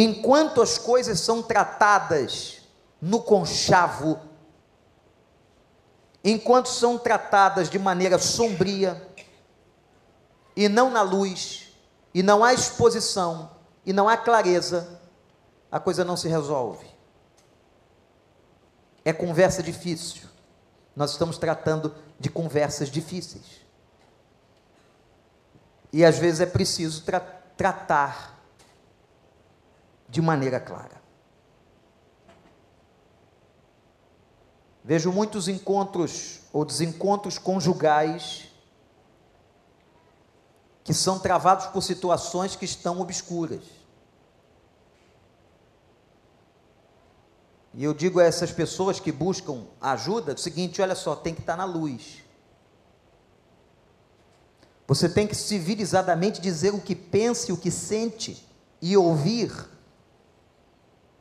[0.00, 2.60] Enquanto as coisas são tratadas
[3.00, 4.20] no conchavo,
[6.22, 9.08] enquanto são tratadas de maneira sombria,
[10.54, 11.72] e não na luz,
[12.14, 13.50] e não há exposição,
[13.84, 15.00] e não há clareza,
[15.70, 16.86] a coisa não se resolve.
[19.04, 20.28] É conversa difícil.
[20.94, 23.67] Nós estamos tratando de conversas difíceis.
[25.92, 27.20] E às vezes é preciso tra
[27.56, 28.38] tratar
[30.08, 31.02] de maneira clara.
[34.84, 38.48] Vejo muitos encontros ou desencontros conjugais
[40.82, 43.62] que são travados por situações que estão obscuras.
[47.74, 51.40] E eu digo a essas pessoas que buscam ajuda o seguinte: olha só, tem que
[51.40, 52.22] estar na luz.
[54.88, 58.44] Você tem que civilizadamente dizer o que pensa e o que sente
[58.82, 59.52] e ouvir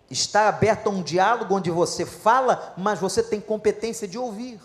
[0.10, 4.60] Está aberto a um diálogo onde você fala, mas você tem competência de ouvir.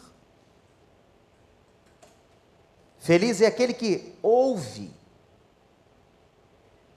[3.00, 4.94] Feliz é aquele que ouve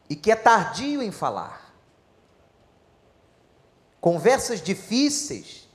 [0.08, 1.74] e que é tardio em falar.
[4.00, 5.68] Conversas difíceis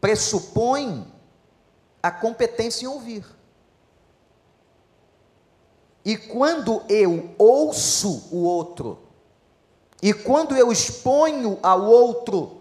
[0.00, 1.12] pressupõem
[2.02, 3.24] a competência em ouvir.
[6.04, 8.98] E quando eu ouço o outro,
[10.02, 12.60] e quando eu exponho ao outro,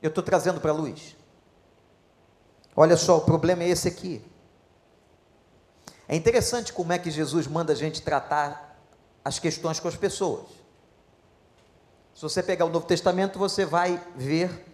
[0.00, 1.16] eu estou trazendo para a luz.
[2.74, 4.22] Olha só, o problema é esse aqui.
[6.08, 8.78] É interessante como é que Jesus manda a gente tratar
[9.24, 10.46] as questões com as pessoas.
[12.14, 14.64] Se você pegar o Novo Testamento, você vai ver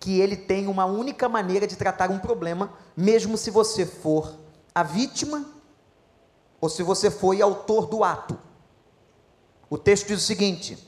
[0.00, 4.34] que ele tem uma única maneira de tratar um problema, mesmo se você for
[4.74, 5.46] a vítima
[6.60, 8.38] ou se você foi autor do ato.
[9.68, 10.78] O texto diz o seguinte: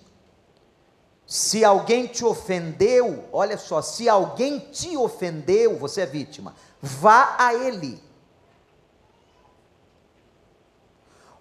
[1.27, 7.55] se alguém te ofendeu, olha só, se alguém te ofendeu, você é vítima, vá a
[7.55, 8.03] ele.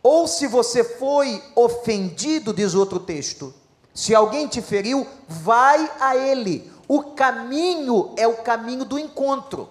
[0.03, 3.53] Ou se você foi ofendido, diz outro texto,
[3.93, 6.71] se alguém te feriu, vai a ele.
[6.88, 9.69] O caminho é o caminho do encontro.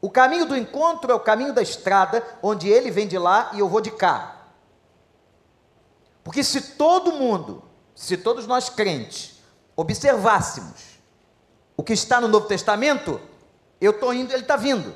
[0.00, 3.58] O caminho do encontro é o caminho da estrada, onde ele vem de lá e
[3.58, 4.46] eu vou de cá.
[6.22, 9.40] Porque se todo mundo, se todos nós crentes,
[9.74, 10.98] observássemos
[11.76, 13.20] o que está no Novo Testamento,
[13.80, 14.92] eu estou indo, ele está vindo.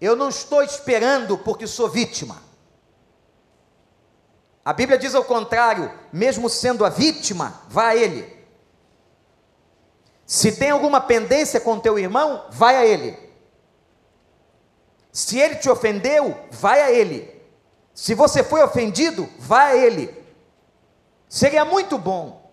[0.00, 2.42] Eu não estou esperando porque sou vítima.
[4.64, 8.35] A Bíblia diz ao contrário, mesmo sendo a vítima, vá a ele.
[10.26, 13.16] Se tem alguma pendência com teu irmão, vai a ele.
[15.12, 17.32] Se ele te ofendeu, vai a ele.
[17.94, 20.12] Se você foi ofendido, vai a ele.
[21.28, 22.50] Seria muito bom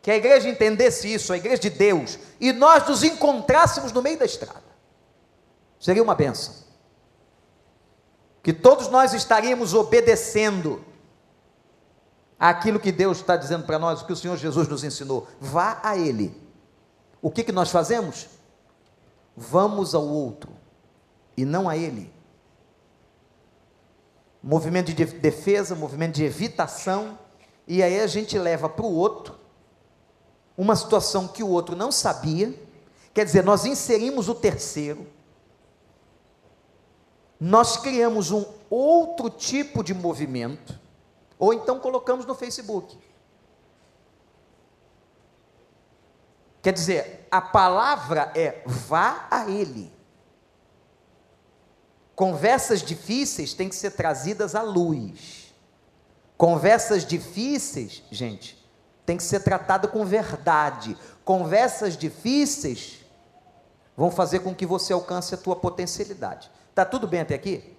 [0.00, 4.18] que a igreja entendesse isso, a igreja de Deus, e nós nos encontrássemos no meio
[4.18, 4.62] da estrada.
[5.78, 6.54] Seria uma benção.
[8.42, 10.82] Que todos nós estaríamos obedecendo
[12.38, 15.28] aquilo que Deus está dizendo para nós, o que o Senhor Jesus nos ensinou.
[15.38, 16.49] Vá a Ele.
[17.22, 18.28] O que, que nós fazemos?
[19.36, 20.52] Vamos ao outro
[21.36, 22.12] e não a Ele.
[24.42, 27.18] Movimento de defesa, movimento de evitação,
[27.66, 29.38] e aí a gente leva para o outro
[30.56, 32.54] uma situação que o outro não sabia,
[33.14, 35.06] quer dizer, nós inserimos o terceiro,
[37.38, 40.78] nós criamos um outro tipo de movimento,
[41.38, 42.98] ou então colocamos no Facebook.
[46.62, 49.92] Quer dizer, a palavra é vá a ele.
[52.14, 55.54] Conversas difíceis têm que ser trazidas à luz.
[56.36, 58.62] Conversas difíceis, gente,
[59.06, 60.96] tem que ser tratada com verdade.
[61.24, 63.04] Conversas difíceis
[63.96, 66.50] vão fazer com que você alcance a tua potencialidade.
[66.74, 67.76] Tá tudo bem até aqui?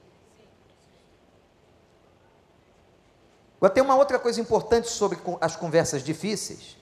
[3.57, 6.77] Agora tem uma outra coisa importante sobre as conversas difíceis,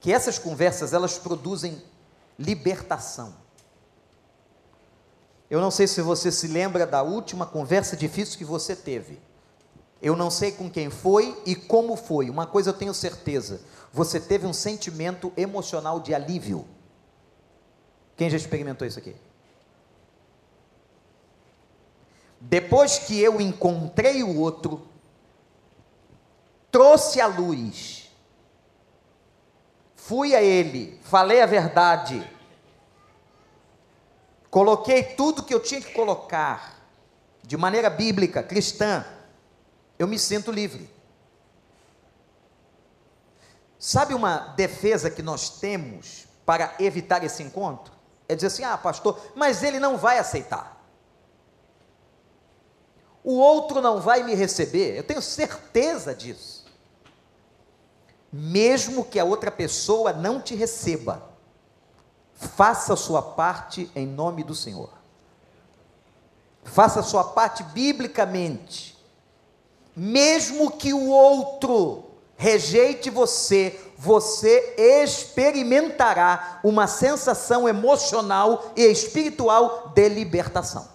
[0.00, 1.82] que essas conversas elas produzem
[2.38, 3.34] libertação.
[5.50, 9.18] Eu não sei se você se lembra da última conversa difícil que você teve.
[10.00, 12.30] Eu não sei com quem foi e como foi.
[12.30, 13.60] Uma coisa eu tenho certeza:
[13.92, 16.66] você teve um sentimento emocional de alívio.
[18.16, 19.16] Quem já experimentou isso aqui?
[22.40, 24.86] Depois que eu encontrei o outro,
[26.70, 28.07] trouxe a luz,
[30.08, 32.26] fui a ele, falei a verdade,
[34.50, 36.78] coloquei tudo que eu tinha que colocar,
[37.42, 39.04] de maneira bíblica, cristã,
[39.98, 40.90] eu me sinto livre.
[43.78, 47.92] Sabe uma defesa que nós temos para evitar esse encontro?
[48.26, 50.82] É dizer assim: ah, pastor, mas ele não vai aceitar.
[53.22, 56.57] O outro não vai me receber, eu tenho certeza disso.
[58.32, 61.30] Mesmo que a outra pessoa não te receba,
[62.34, 64.90] faça a sua parte em nome do Senhor.
[66.64, 68.98] Faça a sua parte biblicamente
[69.98, 72.04] mesmo que o outro
[72.36, 80.86] rejeite você, você experimentará uma sensação emocional e espiritual de libertação.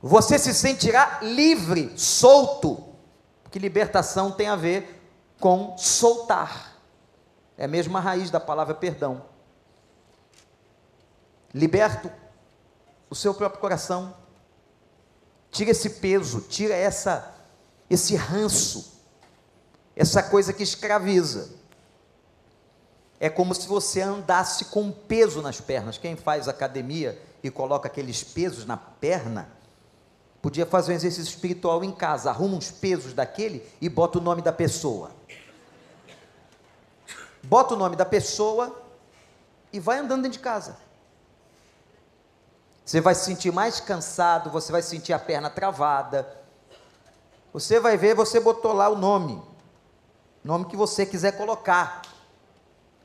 [0.00, 2.84] Você se sentirá livre, solto,
[3.50, 5.02] porque libertação tem a ver
[5.40, 6.76] com soltar.
[7.58, 9.24] É a mesma raiz da palavra perdão.
[11.52, 12.08] Liberto
[13.10, 14.14] o seu próprio coração,
[15.50, 17.34] Tira esse peso, tira essa
[17.90, 19.00] esse ranço,
[19.96, 21.50] essa coisa que escraviza.
[23.18, 25.98] É como se você andasse com peso nas pernas.
[25.98, 29.50] Quem faz academia e coloca aqueles pesos na perna,
[30.42, 34.42] podia fazer um exercício espiritual em casa, arruma uns pesos daquele e bota o nome
[34.42, 35.10] da pessoa.
[37.42, 38.74] Bota o nome da pessoa
[39.72, 40.76] e vai andando dentro de casa.
[42.84, 46.26] Você vai se sentir mais cansado, você vai sentir a perna travada.
[47.52, 49.40] Você vai ver, você botou lá o nome,
[50.42, 52.02] nome que você quiser colocar.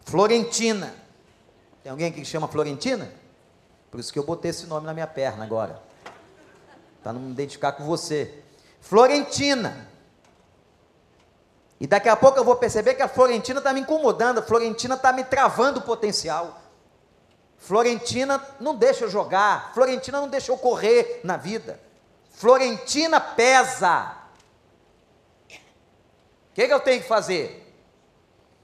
[0.03, 0.93] Florentina.
[1.83, 3.11] Tem alguém que chama Florentina?
[3.91, 5.81] Por isso que eu botei esse nome na minha perna agora.
[7.05, 8.33] Para não me identificar com você.
[8.81, 9.87] Florentina.
[11.79, 14.95] E daqui a pouco eu vou perceber que a Florentina está me incomodando, a Florentina
[14.95, 16.59] está me travando o potencial.
[17.59, 21.79] Florentina não deixa eu jogar, Florentina não deixa eu correr na vida.
[22.31, 24.17] Florentina pesa.
[25.43, 27.71] O que, que eu tenho que fazer?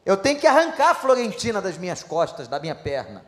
[0.03, 3.23] Eu tenho que arrancar a Florentina das minhas costas, da minha perna.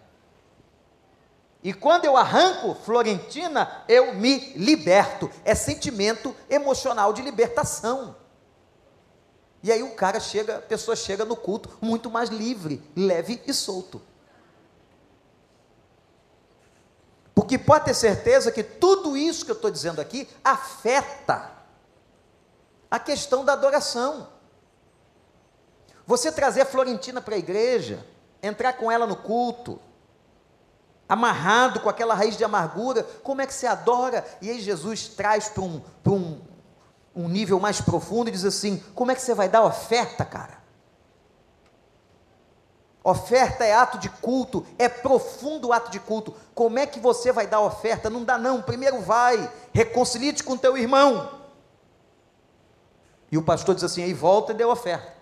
[1.63, 5.31] E quando eu arranco Florentina, eu me liberto.
[5.45, 8.17] É sentimento emocional de libertação.
[9.63, 13.53] E aí o cara chega, a pessoa chega no culto muito mais livre, leve e
[13.53, 14.01] solto.
[17.33, 21.49] Porque pode ter certeza que tudo isso que eu estou dizendo aqui afeta
[22.91, 24.27] a questão da adoração.
[26.05, 28.05] Você trazer a Florentina para a igreja,
[28.41, 29.79] entrar com ela no culto,
[31.13, 34.25] amarrado com aquela raiz de amargura, como é que você adora?
[34.41, 36.41] E aí Jesus traz para um, um,
[37.15, 40.61] um nível mais profundo e diz assim: como é que você vai dar oferta, cara?
[43.03, 46.33] Oferta é ato de culto, é profundo ato de culto.
[46.55, 48.09] Como é que você vai dar oferta?
[48.09, 48.61] Não dá não.
[48.61, 51.41] Primeiro vai, reconcilie-te com teu irmão.
[53.31, 55.12] E o pastor diz assim: aí volta e deu oferta.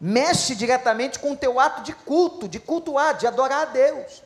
[0.00, 4.22] Mexe diretamente com o teu ato de culto, de cultuar, de adorar a Deus.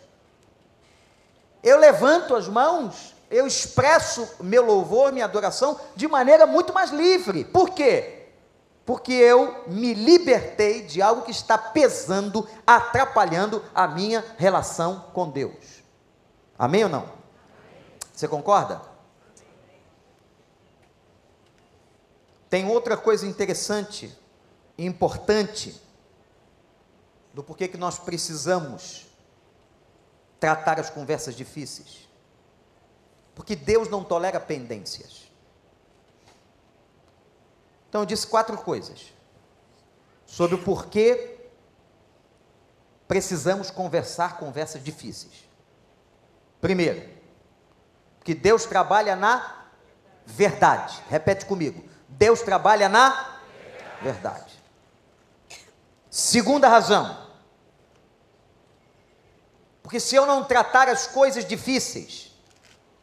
[1.63, 7.45] Eu levanto as mãos, eu expresso meu louvor, minha adoração de maneira muito mais livre.
[7.45, 8.21] Por quê?
[8.91, 15.85] porque eu me libertei de algo que está pesando, atrapalhando a minha relação com Deus.
[16.59, 17.09] Amém ou não?
[18.13, 18.83] Você concorda?
[22.49, 24.13] Tem outra coisa interessante
[24.87, 25.81] importante
[27.33, 29.07] do porquê que nós precisamos
[30.39, 32.09] tratar as conversas difíceis.
[33.35, 35.31] Porque Deus não tolera pendências.
[37.89, 39.13] Então eu disse quatro coisas
[40.25, 41.39] sobre o porquê
[43.09, 45.49] precisamos conversar conversas difíceis.
[46.61, 47.09] Primeiro,
[48.23, 49.67] que Deus trabalha na
[50.25, 51.03] verdade.
[51.09, 51.83] Repete comigo.
[52.09, 53.41] Deus trabalha na
[54.01, 54.60] verdade.
[56.11, 57.17] Segunda razão.
[59.81, 62.33] Porque se eu não tratar as coisas difíceis,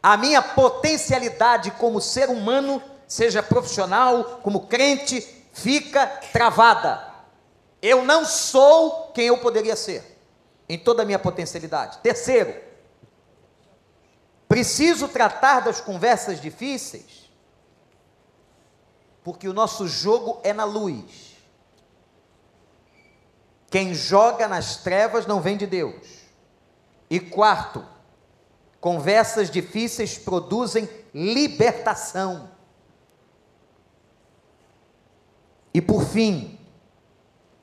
[0.04, 5.22] a minha potencialidade como ser humano seja profissional, como crente,
[5.54, 7.06] fica travada.
[7.82, 10.20] Eu não sou quem eu poderia ser,
[10.68, 12.00] em toda a minha potencialidade.
[12.00, 12.54] Terceiro,
[14.48, 17.30] preciso tratar das conversas difíceis,
[19.24, 21.27] porque o nosso jogo é na luz.
[23.70, 26.26] Quem joga nas trevas não vem de Deus.
[27.10, 27.86] E quarto,
[28.80, 32.50] conversas difíceis produzem libertação.
[35.74, 36.60] E por fim,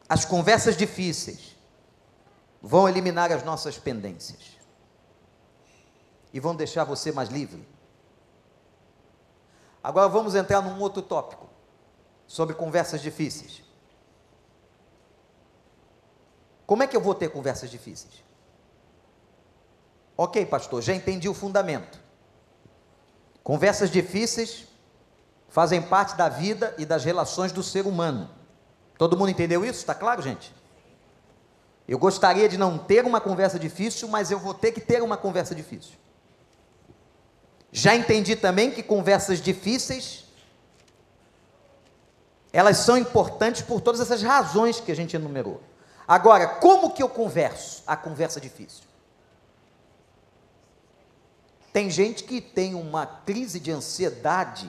[0.09, 1.57] as conversas difíceis
[2.63, 4.55] vão eliminar as nossas pendências
[6.33, 7.67] e vão deixar você mais livre.
[9.83, 11.49] Agora vamos entrar num outro tópico
[12.27, 13.63] sobre conversas difíceis.
[16.67, 18.25] Como é que eu vou ter conversas difíceis?
[20.17, 21.99] Ok, pastor, já entendi o fundamento.
[23.43, 24.67] Conversas difíceis
[25.49, 28.31] fazem parte da vida e das relações do ser humano.
[28.97, 29.81] Todo mundo entendeu isso?
[29.81, 30.55] Está claro, gente?
[31.87, 35.17] Eu gostaria de não ter uma conversa difícil, mas eu vou ter que ter uma
[35.17, 35.95] conversa difícil.
[37.71, 40.25] Já entendi também que conversas difíceis
[42.53, 45.61] elas são importantes por todas essas razões que a gente enumerou.
[46.07, 48.85] Agora, como que eu converso a conversa difícil?
[51.73, 54.69] Tem gente que tem uma crise de ansiedade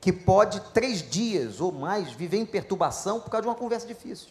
[0.00, 4.30] que pode três dias ou mais viver em perturbação por causa de uma conversa difícil.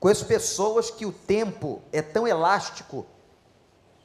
[0.00, 3.06] Conheço pessoas que o tempo é tão elástico,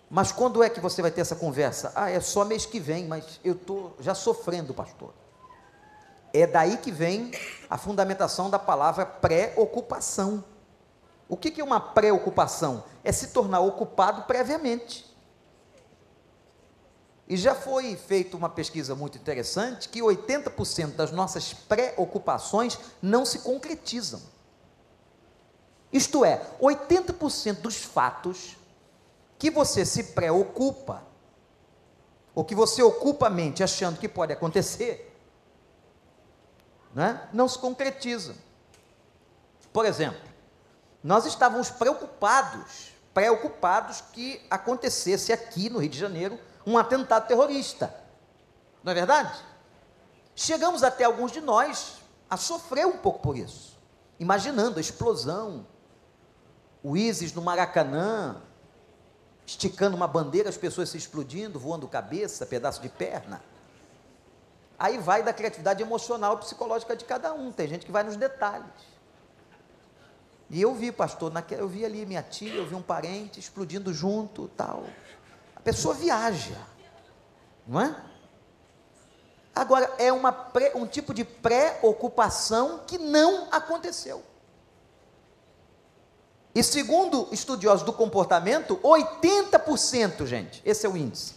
[0.09, 1.91] mas quando é que você vai ter essa conversa?
[1.95, 5.13] Ah, é só mês que vem, mas eu estou já sofrendo, pastor.
[6.33, 7.31] É daí que vem
[7.69, 10.43] a fundamentação da palavra pré-ocupação.
[11.27, 12.83] O que é uma pré-ocupação?
[13.03, 15.09] É se tornar ocupado previamente.
[17.27, 23.39] E já foi feita uma pesquisa muito interessante que 80% das nossas preocupações não se
[23.39, 24.21] concretizam.
[25.93, 28.57] Isto é, 80% dos fatos
[29.37, 31.03] que você se preocupa,
[32.35, 35.10] ou que você ocupa a mente achando que pode acontecer,
[36.93, 38.35] né, não se concretizam.
[39.71, 40.21] Por exemplo,
[41.03, 47.93] nós estávamos preocupados, preocupados que acontecesse aqui no Rio de Janeiro um atentado terrorista.
[48.83, 49.33] Não é verdade?
[50.35, 51.97] Chegamos até alguns de nós
[52.29, 53.77] a sofrer um pouco por isso,
[54.19, 55.65] imaginando a explosão,
[56.83, 58.41] o ISIS no Maracanã,
[59.45, 63.41] esticando uma bandeira, as pessoas se explodindo, voando cabeça, pedaço de perna.
[64.81, 68.15] Aí vai da criatividade emocional e psicológica de cada um, tem gente que vai nos
[68.15, 68.65] detalhes.
[70.49, 74.47] E eu vi, pastor, eu vi ali minha tia, eu vi um parente explodindo junto,
[74.57, 74.83] tal.
[75.55, 76.57] A pessoa viaja,
[77.67, 77.95] não é?
[79.53, 84.23] Agora, é uma pré, um tipo de preocupação que não aconteceu.
[86.55, 91.35] E segundo estudiosos do comportamento, 80%, gente, esse é o índice,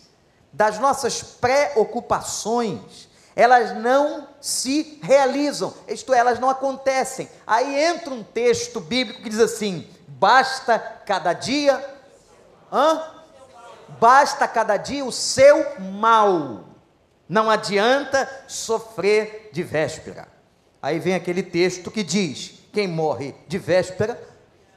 [0.50, 7.28] das nossas preocupações, elas não se realizam, isto é, elas não acontecem.
[7.46, 11.84] Aí entra um texto bíblico que diz assim: basta cada dia,
[12.72, 13.02] hã?
[14.00, 16.64] Basta cada dia o seu mal.
[17.28, 20.28] Não adianta sofrer de véspera.
[20.80, 24.20] Aí vem aquele texto que diz: quem morre de véspera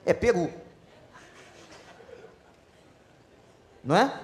[0.05, 0.51] é peru.
[3.83, 4.19] Não é?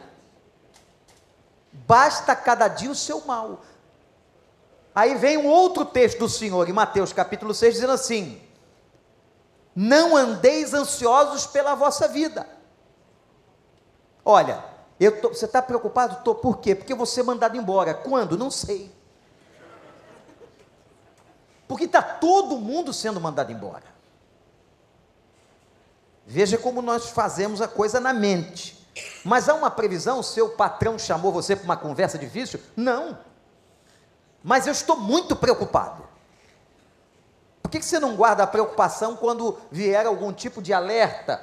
[1.72, 3.64] Basta cada dia o seu mal.
[4.96, 8.42] Aí vem um outro texto do Senhor, em Mateus capítulo 6, dizendo assim:
[9.76, 12.48] Não andeis ansiosos pela vossa vida.
[14.24, 14.64] Olha,
[15.22, 16.18] tô, você está preocupado?
[16.18, 16.36] Estou.
[16.36, 16.76] Por quê?
[16.76, 17.94] Porque você é mandado embora.
[17.94, 18.38] Quando?
[18.38, 18.92] Não sei.
[21.68, 23.94] Porque está todo mundo sendo mandado embora.
[26.26, 28.88] Veja como nós fazemos a coisa na mente.
[29.26, 30.22] Mas há uma previsão?
[30.22, 32.60] Seu patrão chamou você para uma conversa difícil?
[32.76, 33.18] Não.
[34.44, 36.04] Mas eu estou muito preocupado.
[37.62, 41.42] Por que você não guarda a preocupação quando vier algum tipo de alerta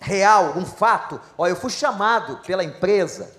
[0.00, 1.20] real, algum fato?
[1.36, 3.30] Olha, eu fui chamado pela empresa,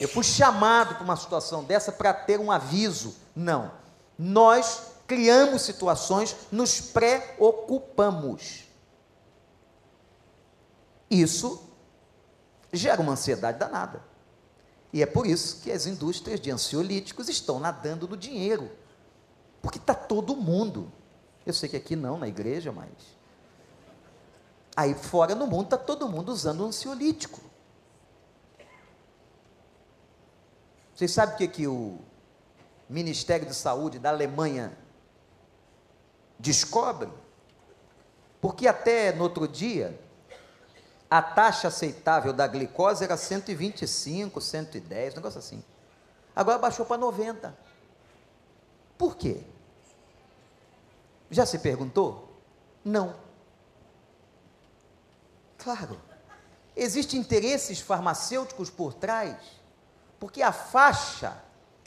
[0.00, 3.14] eu fui chamado para uma situação dessa para ter um aviso.
[3.36, 3.70] Não.
[4.18, 8.64] Nós criamos situações, nos preocupamos.
[11.10, 11.68] Isso
[12.72, 14.09] gera uma ansiedade danada.
[14.92, 18.70] E é por isso que as indústrias de ansiolíticos estão nadando no dinheiro.
[19.62, 20.90] Porque está todo mundo.
[21.46, 22.90] Eu sei que aqui não, na igreja, mas.
[24.76, 27.40] Aí fora no mundo está todo mundo usando ansiolítico.
[30.94, 31.98] Vocês sabem o que, que o
[32.88, 34.76] Ministério de Saúde da Alemanha
[36.38, 37.08] descobre?
[38.40, 39.98] Porque até no outro dia,
[41.10, 45.64] a taxa aceitável da glicose era 125, 110, um negócio assim.
[46.36, 47.52] Agora baixou para 90.
[48.96, 49.42] Por quê?
[51.28, 52.40] Já se perguntou?
[52.84, 53.16] Não.
[55.58, 56.00] Claro.
[56.76, 59.36] Existem interesses farmacêuticos por trás,
[60.20, 61.36] porque a faixa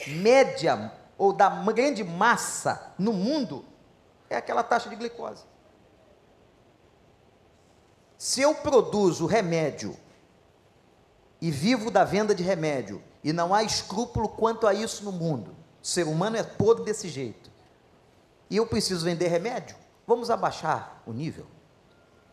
[0.06, 3.64] média ou da grande massa no mundo
[4.28, 5.44] é aquela taxa de glicose.
[8.16, 9.96] Se eu produzo remédio
[11.40, 15.54] e vivo da venda de remédio e não há escrúpulo quanto a isso no mundo,
[15.82, 17.50] o ser humano é podre desse jeito,
[18.48, 21.46] e eu preciso vender remédio, vamos abaixar o nível?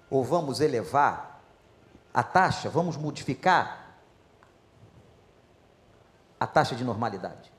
[0.09, 1.41] Ou vamos elevar
[2.13, 2.69] a taxa?
[2.69, 3.97] Vamos modificar
[6.39, 7.51] a taxa de normalidade?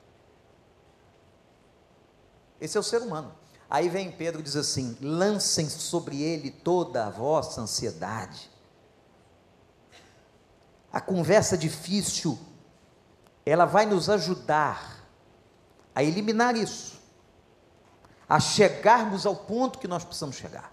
[2.61, 3.42] Esse é o ser humano.
[3.69, 8.49] Aí vem Pedro e diz assim: lancem sobre ele toda a vossa ansiedade.
[10.91, 12.37] A conversa difícil,
[13.45, 15.07] ela vai nos ajudar
[15.95, 16.99] a eliminar isso,
[18.29, 20.71] a chegarmos ao ponto que nós precisamos chegar.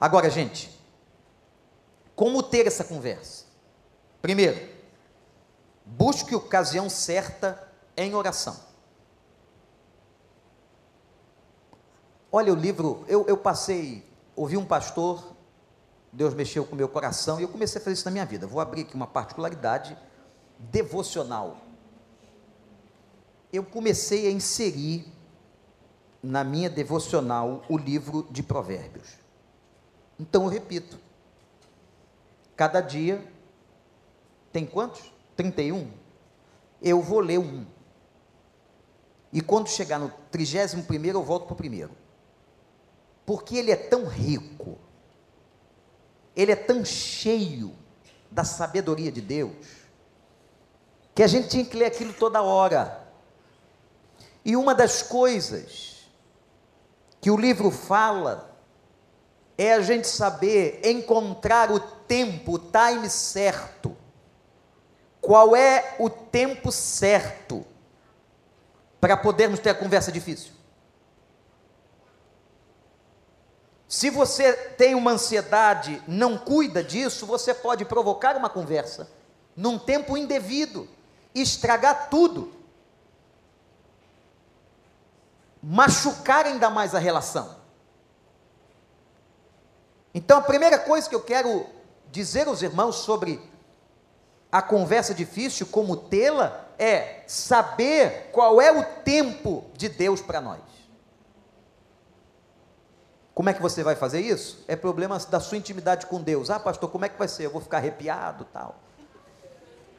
[0.00, 0.70] Agora, gente,
[2.16, 3.44] como ter essa conversa?
[4.20, 4.68] Primeiro,
[5.84, 8.71] busque ocasião certa em oração.
[12.34, 14.02] Olha o livro, eu, eu passei,
[14.34, 15.36] ouvi um pastor,
[16.10, 18.46] Deus mexeu com o meu coração e eu comecei a fazer isso na minha vida.
[18.46, 19.94] Vou abrir aqui uma particularidade
[20.58, 21.58] devocional.
[23.52, 25.12] Eu comecei a inserir
[26.22, 29.10] na minha devocional o livro de Provérbios.
[30.18, 30.98] Então eu repito.
[32.56, 33.22] Cada dia
[34.50, 35.12] tem quantos?
[35.36, 35.90] 31.
[36.80, 37.66] Eu vou ler um.
[39.30, 42.01] E quando chegar no 31 primeiro, eu volto para o primeiro
[43.24, 44.78] porque ele é tão rico,
[46.34, 47.74] ele é tão cheio
[48.30, 49.52] da sabedoria de Deus,
[51.14, 53.06] que a gente tinha que ler aquilo toda hora.
[54.44, 56.08] E uma das coisas
[57.20, 58.50] que o livro fala
[59.56, 63.96] é a gente saber encontrar o tempo, o time certo.
[65.20, 67.64] Qual é o tempo certo
[69.00, 70.52] para podermos ter a conversa difícil?
[73.92, 79.06] Se você tem uma ansiedade, não cuida disso, você pode provocar uma conversa
[79.54, 80.88] num tempo indevido,
[81.34, 82.54] estragar tudo,
[85.62, 87.54] machucar ainda mais a relação.
[90.14, 91.66] Então, a primeira coisa que eu quero
[92.10, 93.46] dizer aos irmãos sobre
[94.50, 100.71] a conversa difícil, como tê-la, é saber qual é o tempo de Deus para nós.
[103.34, 104.62] Como é que você vai fazer isso?
[104.68, 106.50] É problema da sua intimidade com Deus.
[106.50, 107.46] Ah, pastor, como é que vai ser?
[107.46, 108.78] Eu vou ficar arrepiado, tal.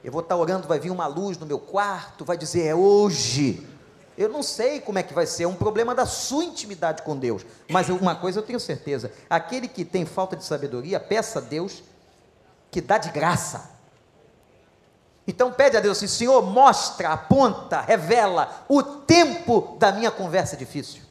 [0.04, 3.68] Eu vou estar orando, vai vir uma luz no meu quarto, vai dizer: "É hoje".
[4.16, 7.18] Eu não sei como é que vai ser, é um problema da sua intimidade com
[7.18, 7.44] Deus.
[7.70, 11.84] Mas uma coisa eu tenho certeza: aquele que tem falta de sabedoria, peça a Deus
[12.70, 13.72] que dá de graça.
[15.28, 21.03] Então pede a Deus assim: Senhor, mostra, aponta, revela o tempo da minha conversa difícil.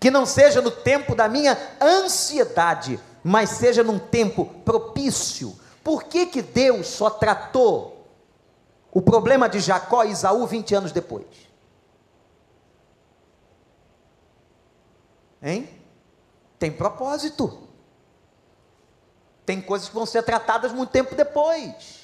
[0.00, 5.56] Que não seja no tempo da minha ansiedade, mas seja num tempo propício.
[5.84, 8.06] Por que, que Deus só tratou
[8.90, 11.26] o problema de Jacó e Isaú 20 anos depois?
[15.42, 15.68] Hein?
[16.58, 17.68] Tem propósito.
[19.46, 22.00] Tem coisas que vão ser tratadas muito tempo depois.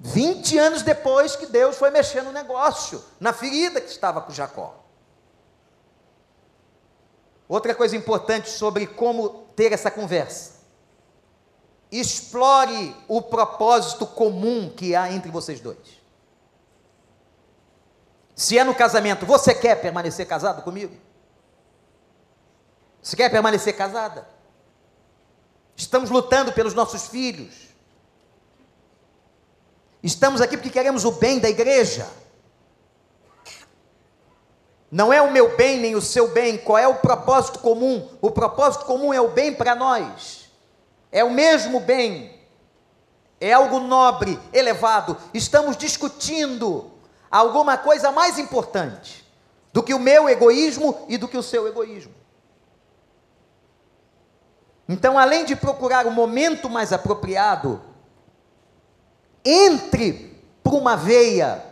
[0.00, 4.84] 20 anos depois que Deus foi mexer no negócio, na ferida que estava com Jacó.
[7.48, 10.58] Outra coisa importante sobre como ter essa conversa.
[11.90, 15.98] Explore o propósito comum que há entre vocês dois.
[18.36, 20.94] Se é no casamento, você quer permanecer casado comigo?
[23.02, 24.28] Você quer permanecer casada?
[25.74, 27.68] Estamos lutando pelos nossos filhos.
[30.02, 32.06] Estamos aqui porque queremos o bem da igreja.
[34.90, 38.08] Não é o meu bem nem o seu bem, qual é o propósito comum?
[38.20, 40.50] O propósito comum é o bem para nós,
[41.12, 42.38] é o mesmo bem,
[43.40, 45.16] é algo nobre, elevado.
[45.34, 46.90] Estamos discutindo
[47.30, 49.26] alguma coisa mais importante
[49.72, 52.14] do que o meu egoísmo e do que o seu egoísmo.
[54.88, 57.82] Então, além de procurar o momento mais apropriado,
[59.44, 61.64] entre por uma veia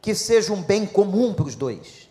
[0.00, 2.07] que seja um bem comum para os dois.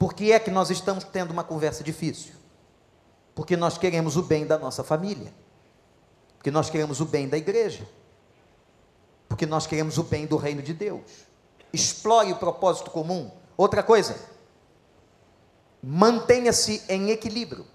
[0.00, 2.32] Por que é que nós estamos tendo uma conversa difícil?
[3.34, 5.30] Porque nós queremos o bem da nossa família.
[6.38, 7.86] Porque nós queremos o bem da igreja.
[9.28, 11.02] Porque nós queremos o bem do reino de Deus.
[11.70, 13.30] Explore o propósito comum.
[13.58, 14.16] Outra coisa,
[15.82, 17.66] mantenha-se em equilíbrio.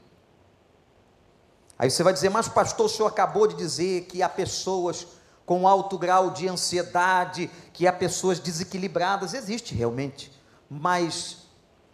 [1.78, 5.06] Aí você vai dizer, mas pastor, o senhor acabou de dizer que há pessoas
[5.46, 9.36] com alto grau de ansiedade, que há pessoas desequilibradas.
[9.36, 10.34] Existe realmente,
[10.68, 11.45] mas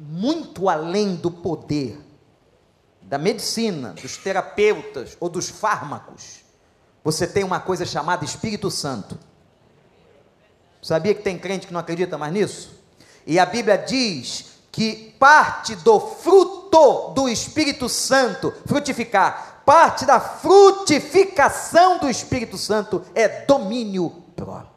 [0.03, 2.01] muito além do poder
[3.03, 6.41] da medicina, dos terapeutas ou dos fármacos,
[7.03, 9.17] você tem uma coisa chamada Espírito Santo.
[10.81, 12.71] Sabia que tem crente que não acredita mais nisso?
[13.27, 21.99] E a Bíblia diz que parte do fruto do Espírito Santo, frutificar, parte da frutificação
[21.99, 24.70] do Espírito Santo é domínio próprio.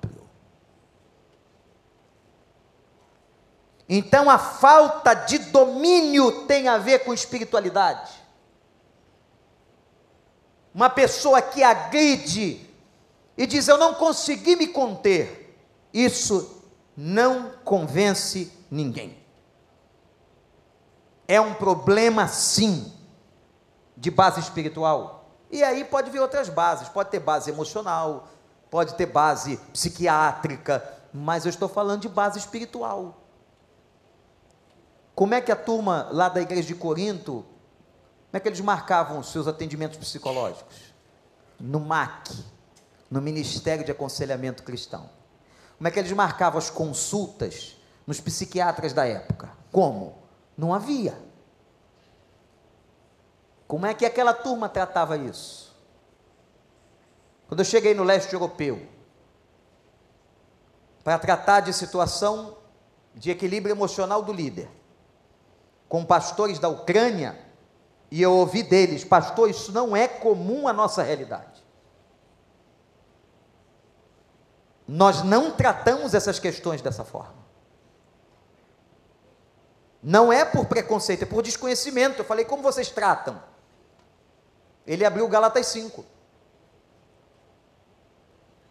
[3.88, 8.12] Então a falta de domínio tem a ver com espiritualidade.
[10.74, 12.68] Uma pessoa que agride
[13.36, 15.58] e diz eu não consegui me conter,
[15.92, 16.62] isso
[16.96, 19.18] não convence ninguém.
[21.26, 22.92] É um problema sim
[23.96, 25.30] de base espiritual.
[25.50, 28.28] E aí pode vir outras bases, pode ter base emocional,
[28.70, 30.82] pode ter base psiquiátrica,
[31.12, 33.23] mas eu estou falando de base espiritual.
[35.14, 37.44] Como é que a turma lá da igreja de Corinto,
[38.26, 40.92] como é que eles marcavam os seus atendimentos psicológicos?
[41.60, 42.32] No MAC,
[43.08, 45.08] no Ministério de Aconselhamento Cristão.
[45.78, 49.50] Como é que eles marcavam as consultas nos psiquiatras da época?
[49.70, 50.18] Como?
[50.56, 51.16] Não havia.
[53.68, 55.74] Como é que aquela turma tratava isso?
[57.46, 58.88] Quando eu cheguei no leste europeu,
[61.04, 62.56] para tratar de situação
[63.14, 64.68] de equilíbrio emocional do líder,
[65.94, 67.38] com pastores da Ucrânia,
[68.10, 71.64] e eu ouvi deles, pastor, isso não é comum à nossa realidade.
[74.88, 77.36] Nós não tratamos essas questões dessa forma.
[80.02, 82.18] Não é por preconceito, é por desconhecimento.
[82.18, 83.40] Eu falei, como vocês tratam?
[84.84, 86.04] Ele abriu Galatas 5.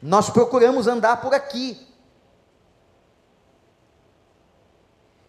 [0.02, 1.88] Nós procuramos andar por aqui.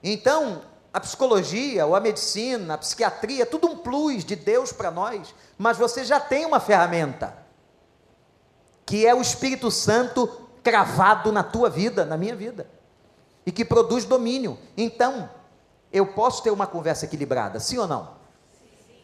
[0.02, 5.34] Então, a psicologia, ou a medicina, a psiquiatria, tudo um plus de Deus para nós,
[5.58, 7.36] mas você já tem uma ferramenta,
[8.86, 10.28] que é o Espírito Santo
[10.62, 12.70] cravado na tua vida, na minha vida,
[13.44, 14.56] e que produz domínio.
[14.76, 15.28] Então,
[15.92, 18.14] eu posso ter uma conversa equilibrada, sim ou não?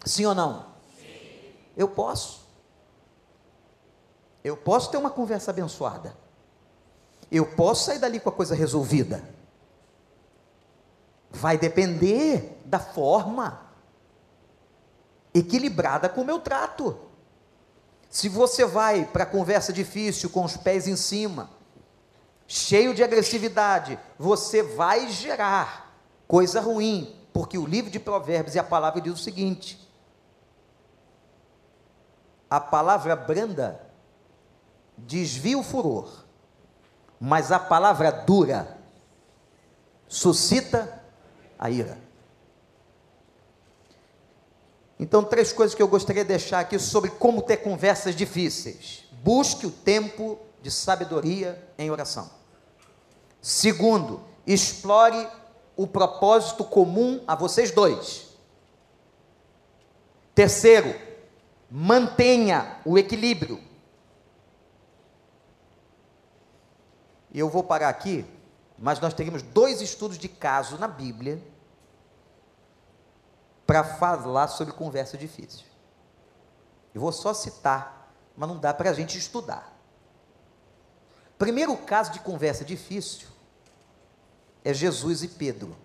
[0.04, 0.66] Sim ou não?
[1.76, 2.46] Eu posso.
[4.44, 6.16] Eu posso ter uma conversa abençoada.
[7.32, 9.39] Eu posso sair dali com a coisa resolvida.
[11.30, 13.70] Vai depender da forma
[15.32, 16.98] equilibrada como eu trato.
[18.08, 21.50] Se você vai para a conversa difícil com os pés em cima,
[22.46, 25.94] cheio de agressividade, você vai gerar
[26.26, 29.88] coisa ruim, porque o livro de Provérbios e a palavra diz o seguinte:
[32.50, 33.80] a palavra branda
[34.96, 36.24] desvia o furor,
[37.20, 38.76] mas a palavra dura
[40.08, 40.99] suscita
[41.60, 41.98] a ira.
[44.98, 49.04] Então, três coisas que eu gostaria de deixar aqui sobre como ter conversas difíceis.
[49.22, 52.30] Busque o tempo de sabedoria em oração.
[53.42, 55.28] Segundo, explore
[55.76, 58.28] o propósito comum a vocês dois.
[60.34, 60.94] Terceiro,
[61.70, 63.62] mantenha o equilíbrio.
[67.32, 68.24] E eu vou parar aqui,
[68.78, 71.49] mas nós teríamos dois estudos de caso na Bíblia
[73.70, 75.64] para falar sobre conversa difícil.
[76.92, 79.72] Eu vou só citar, mas não dá para a gente estudar.
[81.38, 83.28] Primeiro caso de conversa difícil
[84.64, 85.76] é Jesus e Pedro.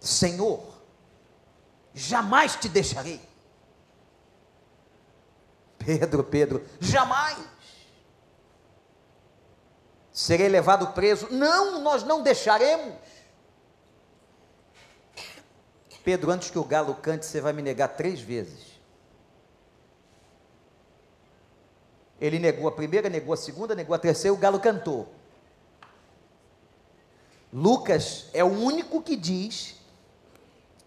[0.00, 0.64] Senhor,
[1.92, 3.20] jamais te deixarei.
[5.76, 7.36] Pedro, Pedro, jamais.
[10.10, 11.28] Serei levado preso.
[11.30, 13.01] Não, nós não deixaremos.
[16.04, 18.72] Pedro, antes que o galo cante, você vai me negar três vezes.
[22.20, 25.12] Ele negou a primeira, negou a segunda, negou a terceira, o galo cantou.
[27.52, 29.76] Lucas é o único que diz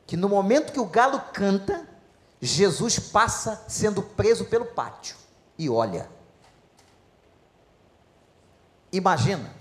[0.07, 1.87] que no momento que o galo canta,
[2.41, 5.15] Jesus passa sendo preso pelo pátio.
[5.57, 6.09] E olha,
[8.91, 9.53] imagina,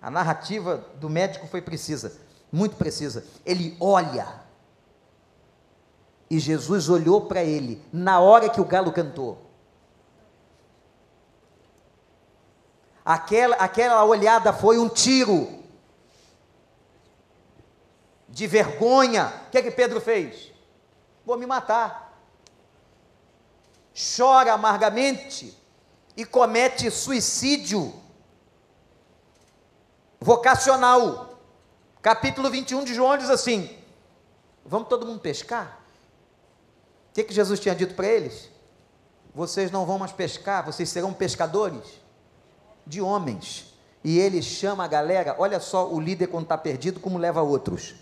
[0.00, 3.24] a narrativa do médico foi precisa muito precisa.
[3.44, 4.40] Ele olha.
[6.28, 9.46] E Jesus olhou para ele na hora que o galo cantou.
[13.04, 15.62] Aquela, aquela olhada foi um tiro
[18.28, 19.32] de vergonha.
[19.46, 20.52] O que é que Pedro fez?
[21.24, 22.20] Vou me matar.
[24.16, 25.56] Chora amargamente
[26.16, 27.94] e comete suicídio
[30.20, 31.25] vocacional
[32.06, 33.68] capítulo 21 de João diz assim:
[34.64, 35.80] Vamos todo mundo pescar?
[37.10, 38.48] O que, que Jesus tinha dito para eles?
[39.34, 41.82] Vocês não vão mais pescar, vocês serão pescadores
[42.86, 43.74] de homens.
[44.04, 47.96] E ele chama a galera, olha só o líder quando está perdido, como leva outros.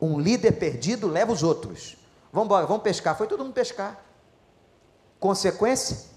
[0.00, 1.98] Um líder perdido leva os outros.
[2.32, 3.14] Vamos embora, vamos pescar.
[3.18, 4.02] Foi todo mundo pescar.
[5.20, 6.08] Consequência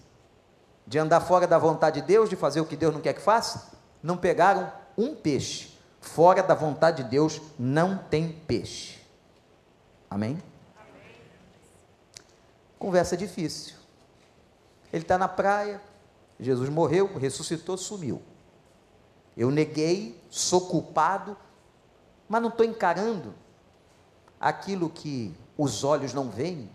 [0.87, 3.21] de andar fora da vontade de Deus, de fazer o que Deus não quer que
[3.21, 5.74] faça, não pegaram um peixe.
[6.05, 8.99] Fora da vontade de Deus não tem peixe.
[10.09, 10.41] Amém?
[12.77, 13.75] Conversa difícil.
[14.93, 15.81] Ele está na praia,
[16.39, 18.21] Jesus morreu, ressuscitou, sumiu.
[19.35, 21.35] Eu neguei, sou culpado,
[22.29, 23.33] mas não estou encarando
[24.39, 26.69] aquilo que os olhos não veem,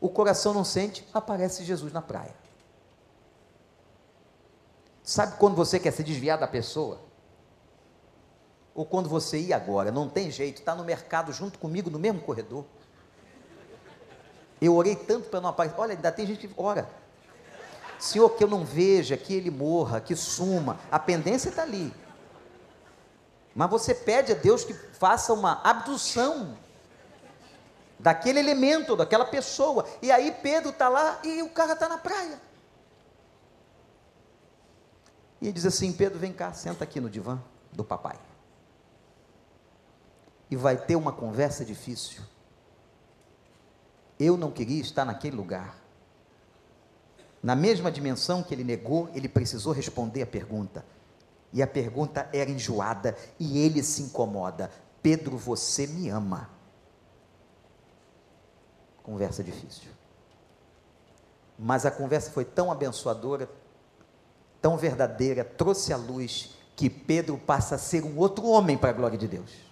[0.00, 2.34] o coração não sente, aparece Jesus na praia.
[5.02, 7.03] Sabe quando você quer se desviar da pessoa?
[8.74, 12.20] Ou quando você ir agora, não tem jeito, está no mercado junto comigo no mesmo
[12.20, 12.64] corredor.
[14.60, 15.78] Eu orei tanto para não aparecer.
[15.78, 16.88] Olha, ainda tem gente que ora.
[17.98, 20.78] Senhor, que eu não veja, que ele morra, que suma.
[20.90, 21.94] A pendência está ali.
[23.54, 26.56] Mas você pede a Deus que faça uma abdução
[27.98, 29.86] daquele elemento, daquela pessoa.
[30.02, 32.40] E aí Pedro está lá e o cara está na praia.
[35.40, 37.40] E ele diz assim: Pedro, vem cá, senta aqui no divã
[37.72, 38.18] do papai
[40.54, 42.22] e vai ter uma conversa difícil.
[44.20, 45.76] Eu não queria estar naquele lugar.
[47.42, 50.86] Na mesma dimensão que ele negou, ele precisou responder a pergunta.
[51.52, 54.70] E a pergunta era enjoada e ele se incomoda.
[55.02, 56.48] Pedro, você me ama.
[59.02, 59.90] Conversa difícil.
[61.58, 63.50] Mas a conversa foi tão abençoadora,
[64.62, 68.92] tão verdadeira, trouxe à luz que Pedro passa a ser um outro homem para a
[68.92, 69.63] glória de Deus.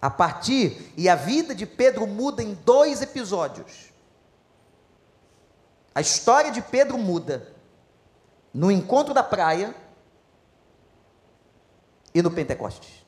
[0.00, 3.92] A partir, e a vida de Pedro muda em dois episódios.
[5.94, 7.52] A história de Pedro muda
[8.54, 9.74] no encontro da praia
[12.14, 13.04] e no Pentecostes.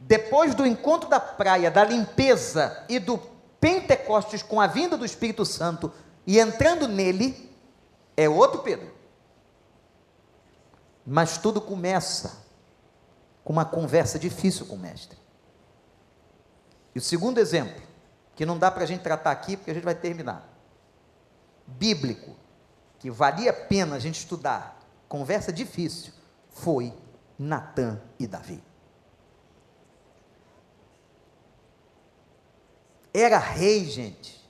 [0.00, 3.18] Depois do encontro da praia, da limpeza e do
[3.60, 5.92] Pentecostes com a vinda do Espírito Santo
[6.26, 7.52] e entrando nele,
[8.16, 8.94] é outro Pedro.
[11.04, 12.45] Mas tudo começa
[13.46, 15.16] com uma conversa difícil com o mestre.
[16.92, 17.80] E o segundo exemplo,
[18.34, 20.52] que não dá para a gente tratar aqui, porque a gente vai terminar.
[21.64, 22.34] Bíblico,
[22.98, 26.12] que valia a pena a gente estudar, conversa difícil,
[26.50, 26.92] foi
[27.38, 28.60] Natã e Davi.
[33.14, 34.44] Era rei, gente.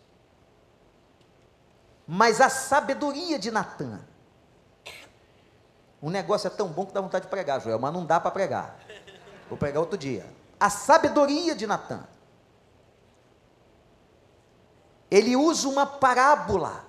[2.06, 4.00] Mas a sabedoria de Natã.
[6.00, 8.30] O negócio é tão bom que dá vontade de pregar, Joel, mas não dá para
[8.30, 8.85] pregar.
[9.48, 10.26] Vou pregar outro dia.
[10.58, 12.04] A sabedoria de Natã.
[15.10, 16.84] Ele usa uma parábola.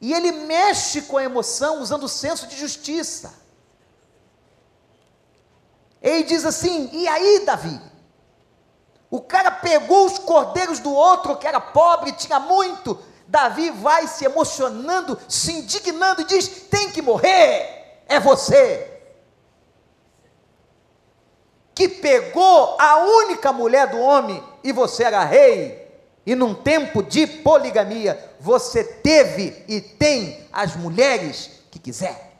[0.00, 3.34] E ele mexe com a emoção usando o senso de justiça.
[6.00, 7.80] Ele diz assim: E aí, Davi?
[9.10, 12.98] O cara pegou os cordeiros do outro, que era pobre, tinha muito.
[13.26, 18.93] Davi vai se emocionando, se indignando e diz: Tem que morrer, é você.
[21.74, 25.84] Que pegou a única mulher do homem e você era rei.
[26.26, 32.38] E num tempo de poligamia, você teve e tem as mulheres que quiser.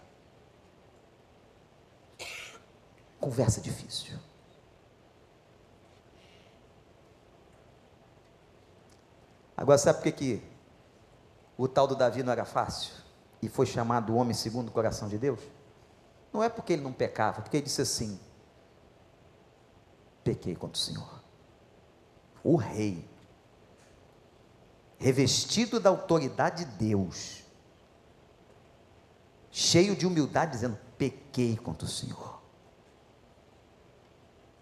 [3.21, 4.19] Conversa difícil.
[9.57, 10.43] Agora, sabe por que, que
[11.57, 12.93] o tal do Davi não era fácil?
[13.41, 15.41] E foi chamado homem segundo o coração de Deus?
[16.33, 18.19] Não é porque ele não pecava, porque ele disse assim:
[20.25, 21.23] pequei contra o Senhor.
[22.43, 23.09] O rei,
[24.99, 27.45] revestido da autoridade de Deus,
[29.51, 32.43] cheio de humildade, dizendo: pequei contra o Senhor.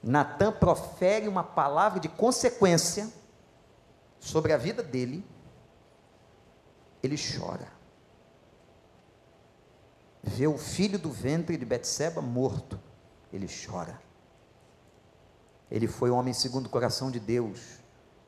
[0.03, 3.11] Natan profere uma palavra de consequência
[4.19, 5.25] sobre a vida dele,
[7.03, 7.69] ele chora.
[10.25, 12.81] Vê o filho do ventre de Betseba morto,
[13.33, 14.01] ele chora.
[15.73, 17.79] Ele foi um homem segundo o coração de Deus,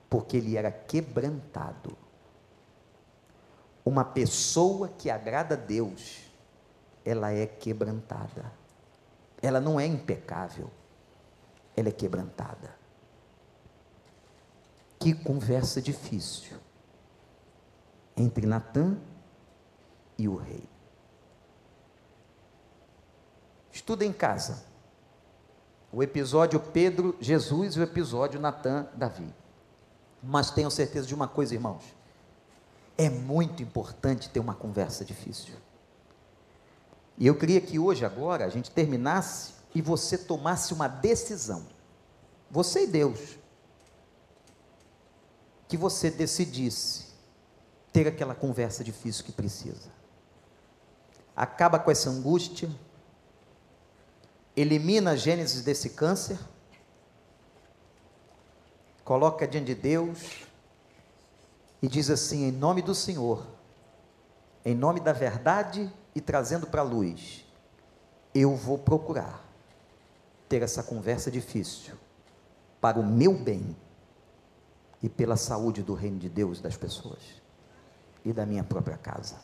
[0.08, 1.94] porque ele era quebrantado.
[3.84, 6.22] Uma pessoa que agrada a Deus,
[7.04, 8.50] ela é quebrantada.
[9.42, 10.70] Ela não é impecável,
[11.76, 12.74] ela é quebrantada.
[14.98, 16.56] Que conversa difícil
[18.16, 18.96] entre Natã
[20.16, 20.66] e o rei.
[23.70, 24.72] Estuda em casa
[25.94, 29.32] o episódio Pedro, Jesus e o episódio Natã, Davi.
[30.20, 31.84] Mas tenho certeza de uma coisa, irmãos.
[32.98, 35.54] É muito importante ter uma conversa difícil.
[37.16, 41.64] E eu queria que hoje, agora, a gente terminasse e você tomasse uma decisão.
[42.50, 43.38] Você e Deus
[45.68, 47.06] que você decidisse
[47.92, 49.92] ter aquela conversa difícil que precisa.
[51.36, 52.68] Acaba com essa angústia,
[54.56, 56.38] elimina a gênese desse câncer,
[59.04, 60.46] coloca diante de Deus
[61.82, 63.46] e diz assim: em nome do Senhor,
[64.64, 67.44] em nome da verdade e trazendo para a luz,
[68.34, 69.44] eu vou procurar
[70.48, 71.94] ter essa conversa difícil
[72.80, 73.76] para o meu bem
[75.02, 77.20] e pela saúde do reino de Deus das pessoas
[78.24, 79.36] e da minha própria casa.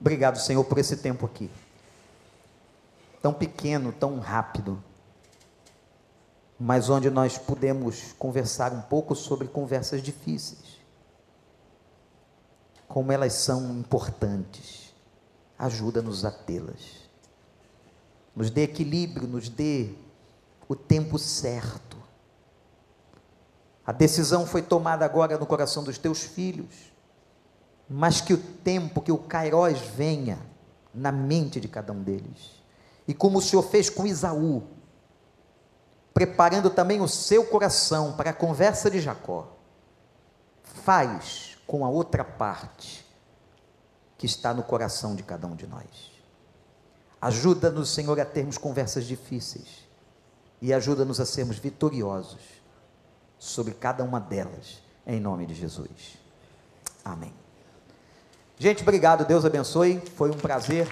[0.00, 1.50] Obrigado, Senhor, por esse tempo aqui.
[3.22, 4.82] Tão pequeno, tão rápido,
[6.58, 10.80] mas onde nós pudemos conversar um pouco sobre conversas difíceis.
[12.86, 14.92] Como elas são importantes.
[15.58, 17.08] Ajuda-nos a tê-las.
[18.34, 19.94] Nos dê equilíbrio, nos dê
[20.68, 21.92] o tempo certo
[23.84, 26.92] a decisão foi tomada agora no coração dos teus filhos,
[27.88, 30.38] mas que o tempo, que o Kairós venha
[30.94, 32.61] na mente de cada um deles.
[33.06, 34.62] E como o Senhor fez com Isaú,
[36.14, 39.56] preparando também o seu coração para a conversa de Jacó,
[40.62, 43.06] faz com a outra parte
[44.18, 46.12] que está no coração de cada um de nós.
[47.20, 49.88] Ajuda-nos, Senhor, a termos conversas difíceis
[50.60, 52.40] e ajuda-nos a sermos vitoriosos
[53.38, 56.18] sobre cada uma delas, em nome de Jesus.
[57.04, 57.34] Amém.
[58.58, 60.88] Gente, obrigado, Deus abençoe, foi um prazer.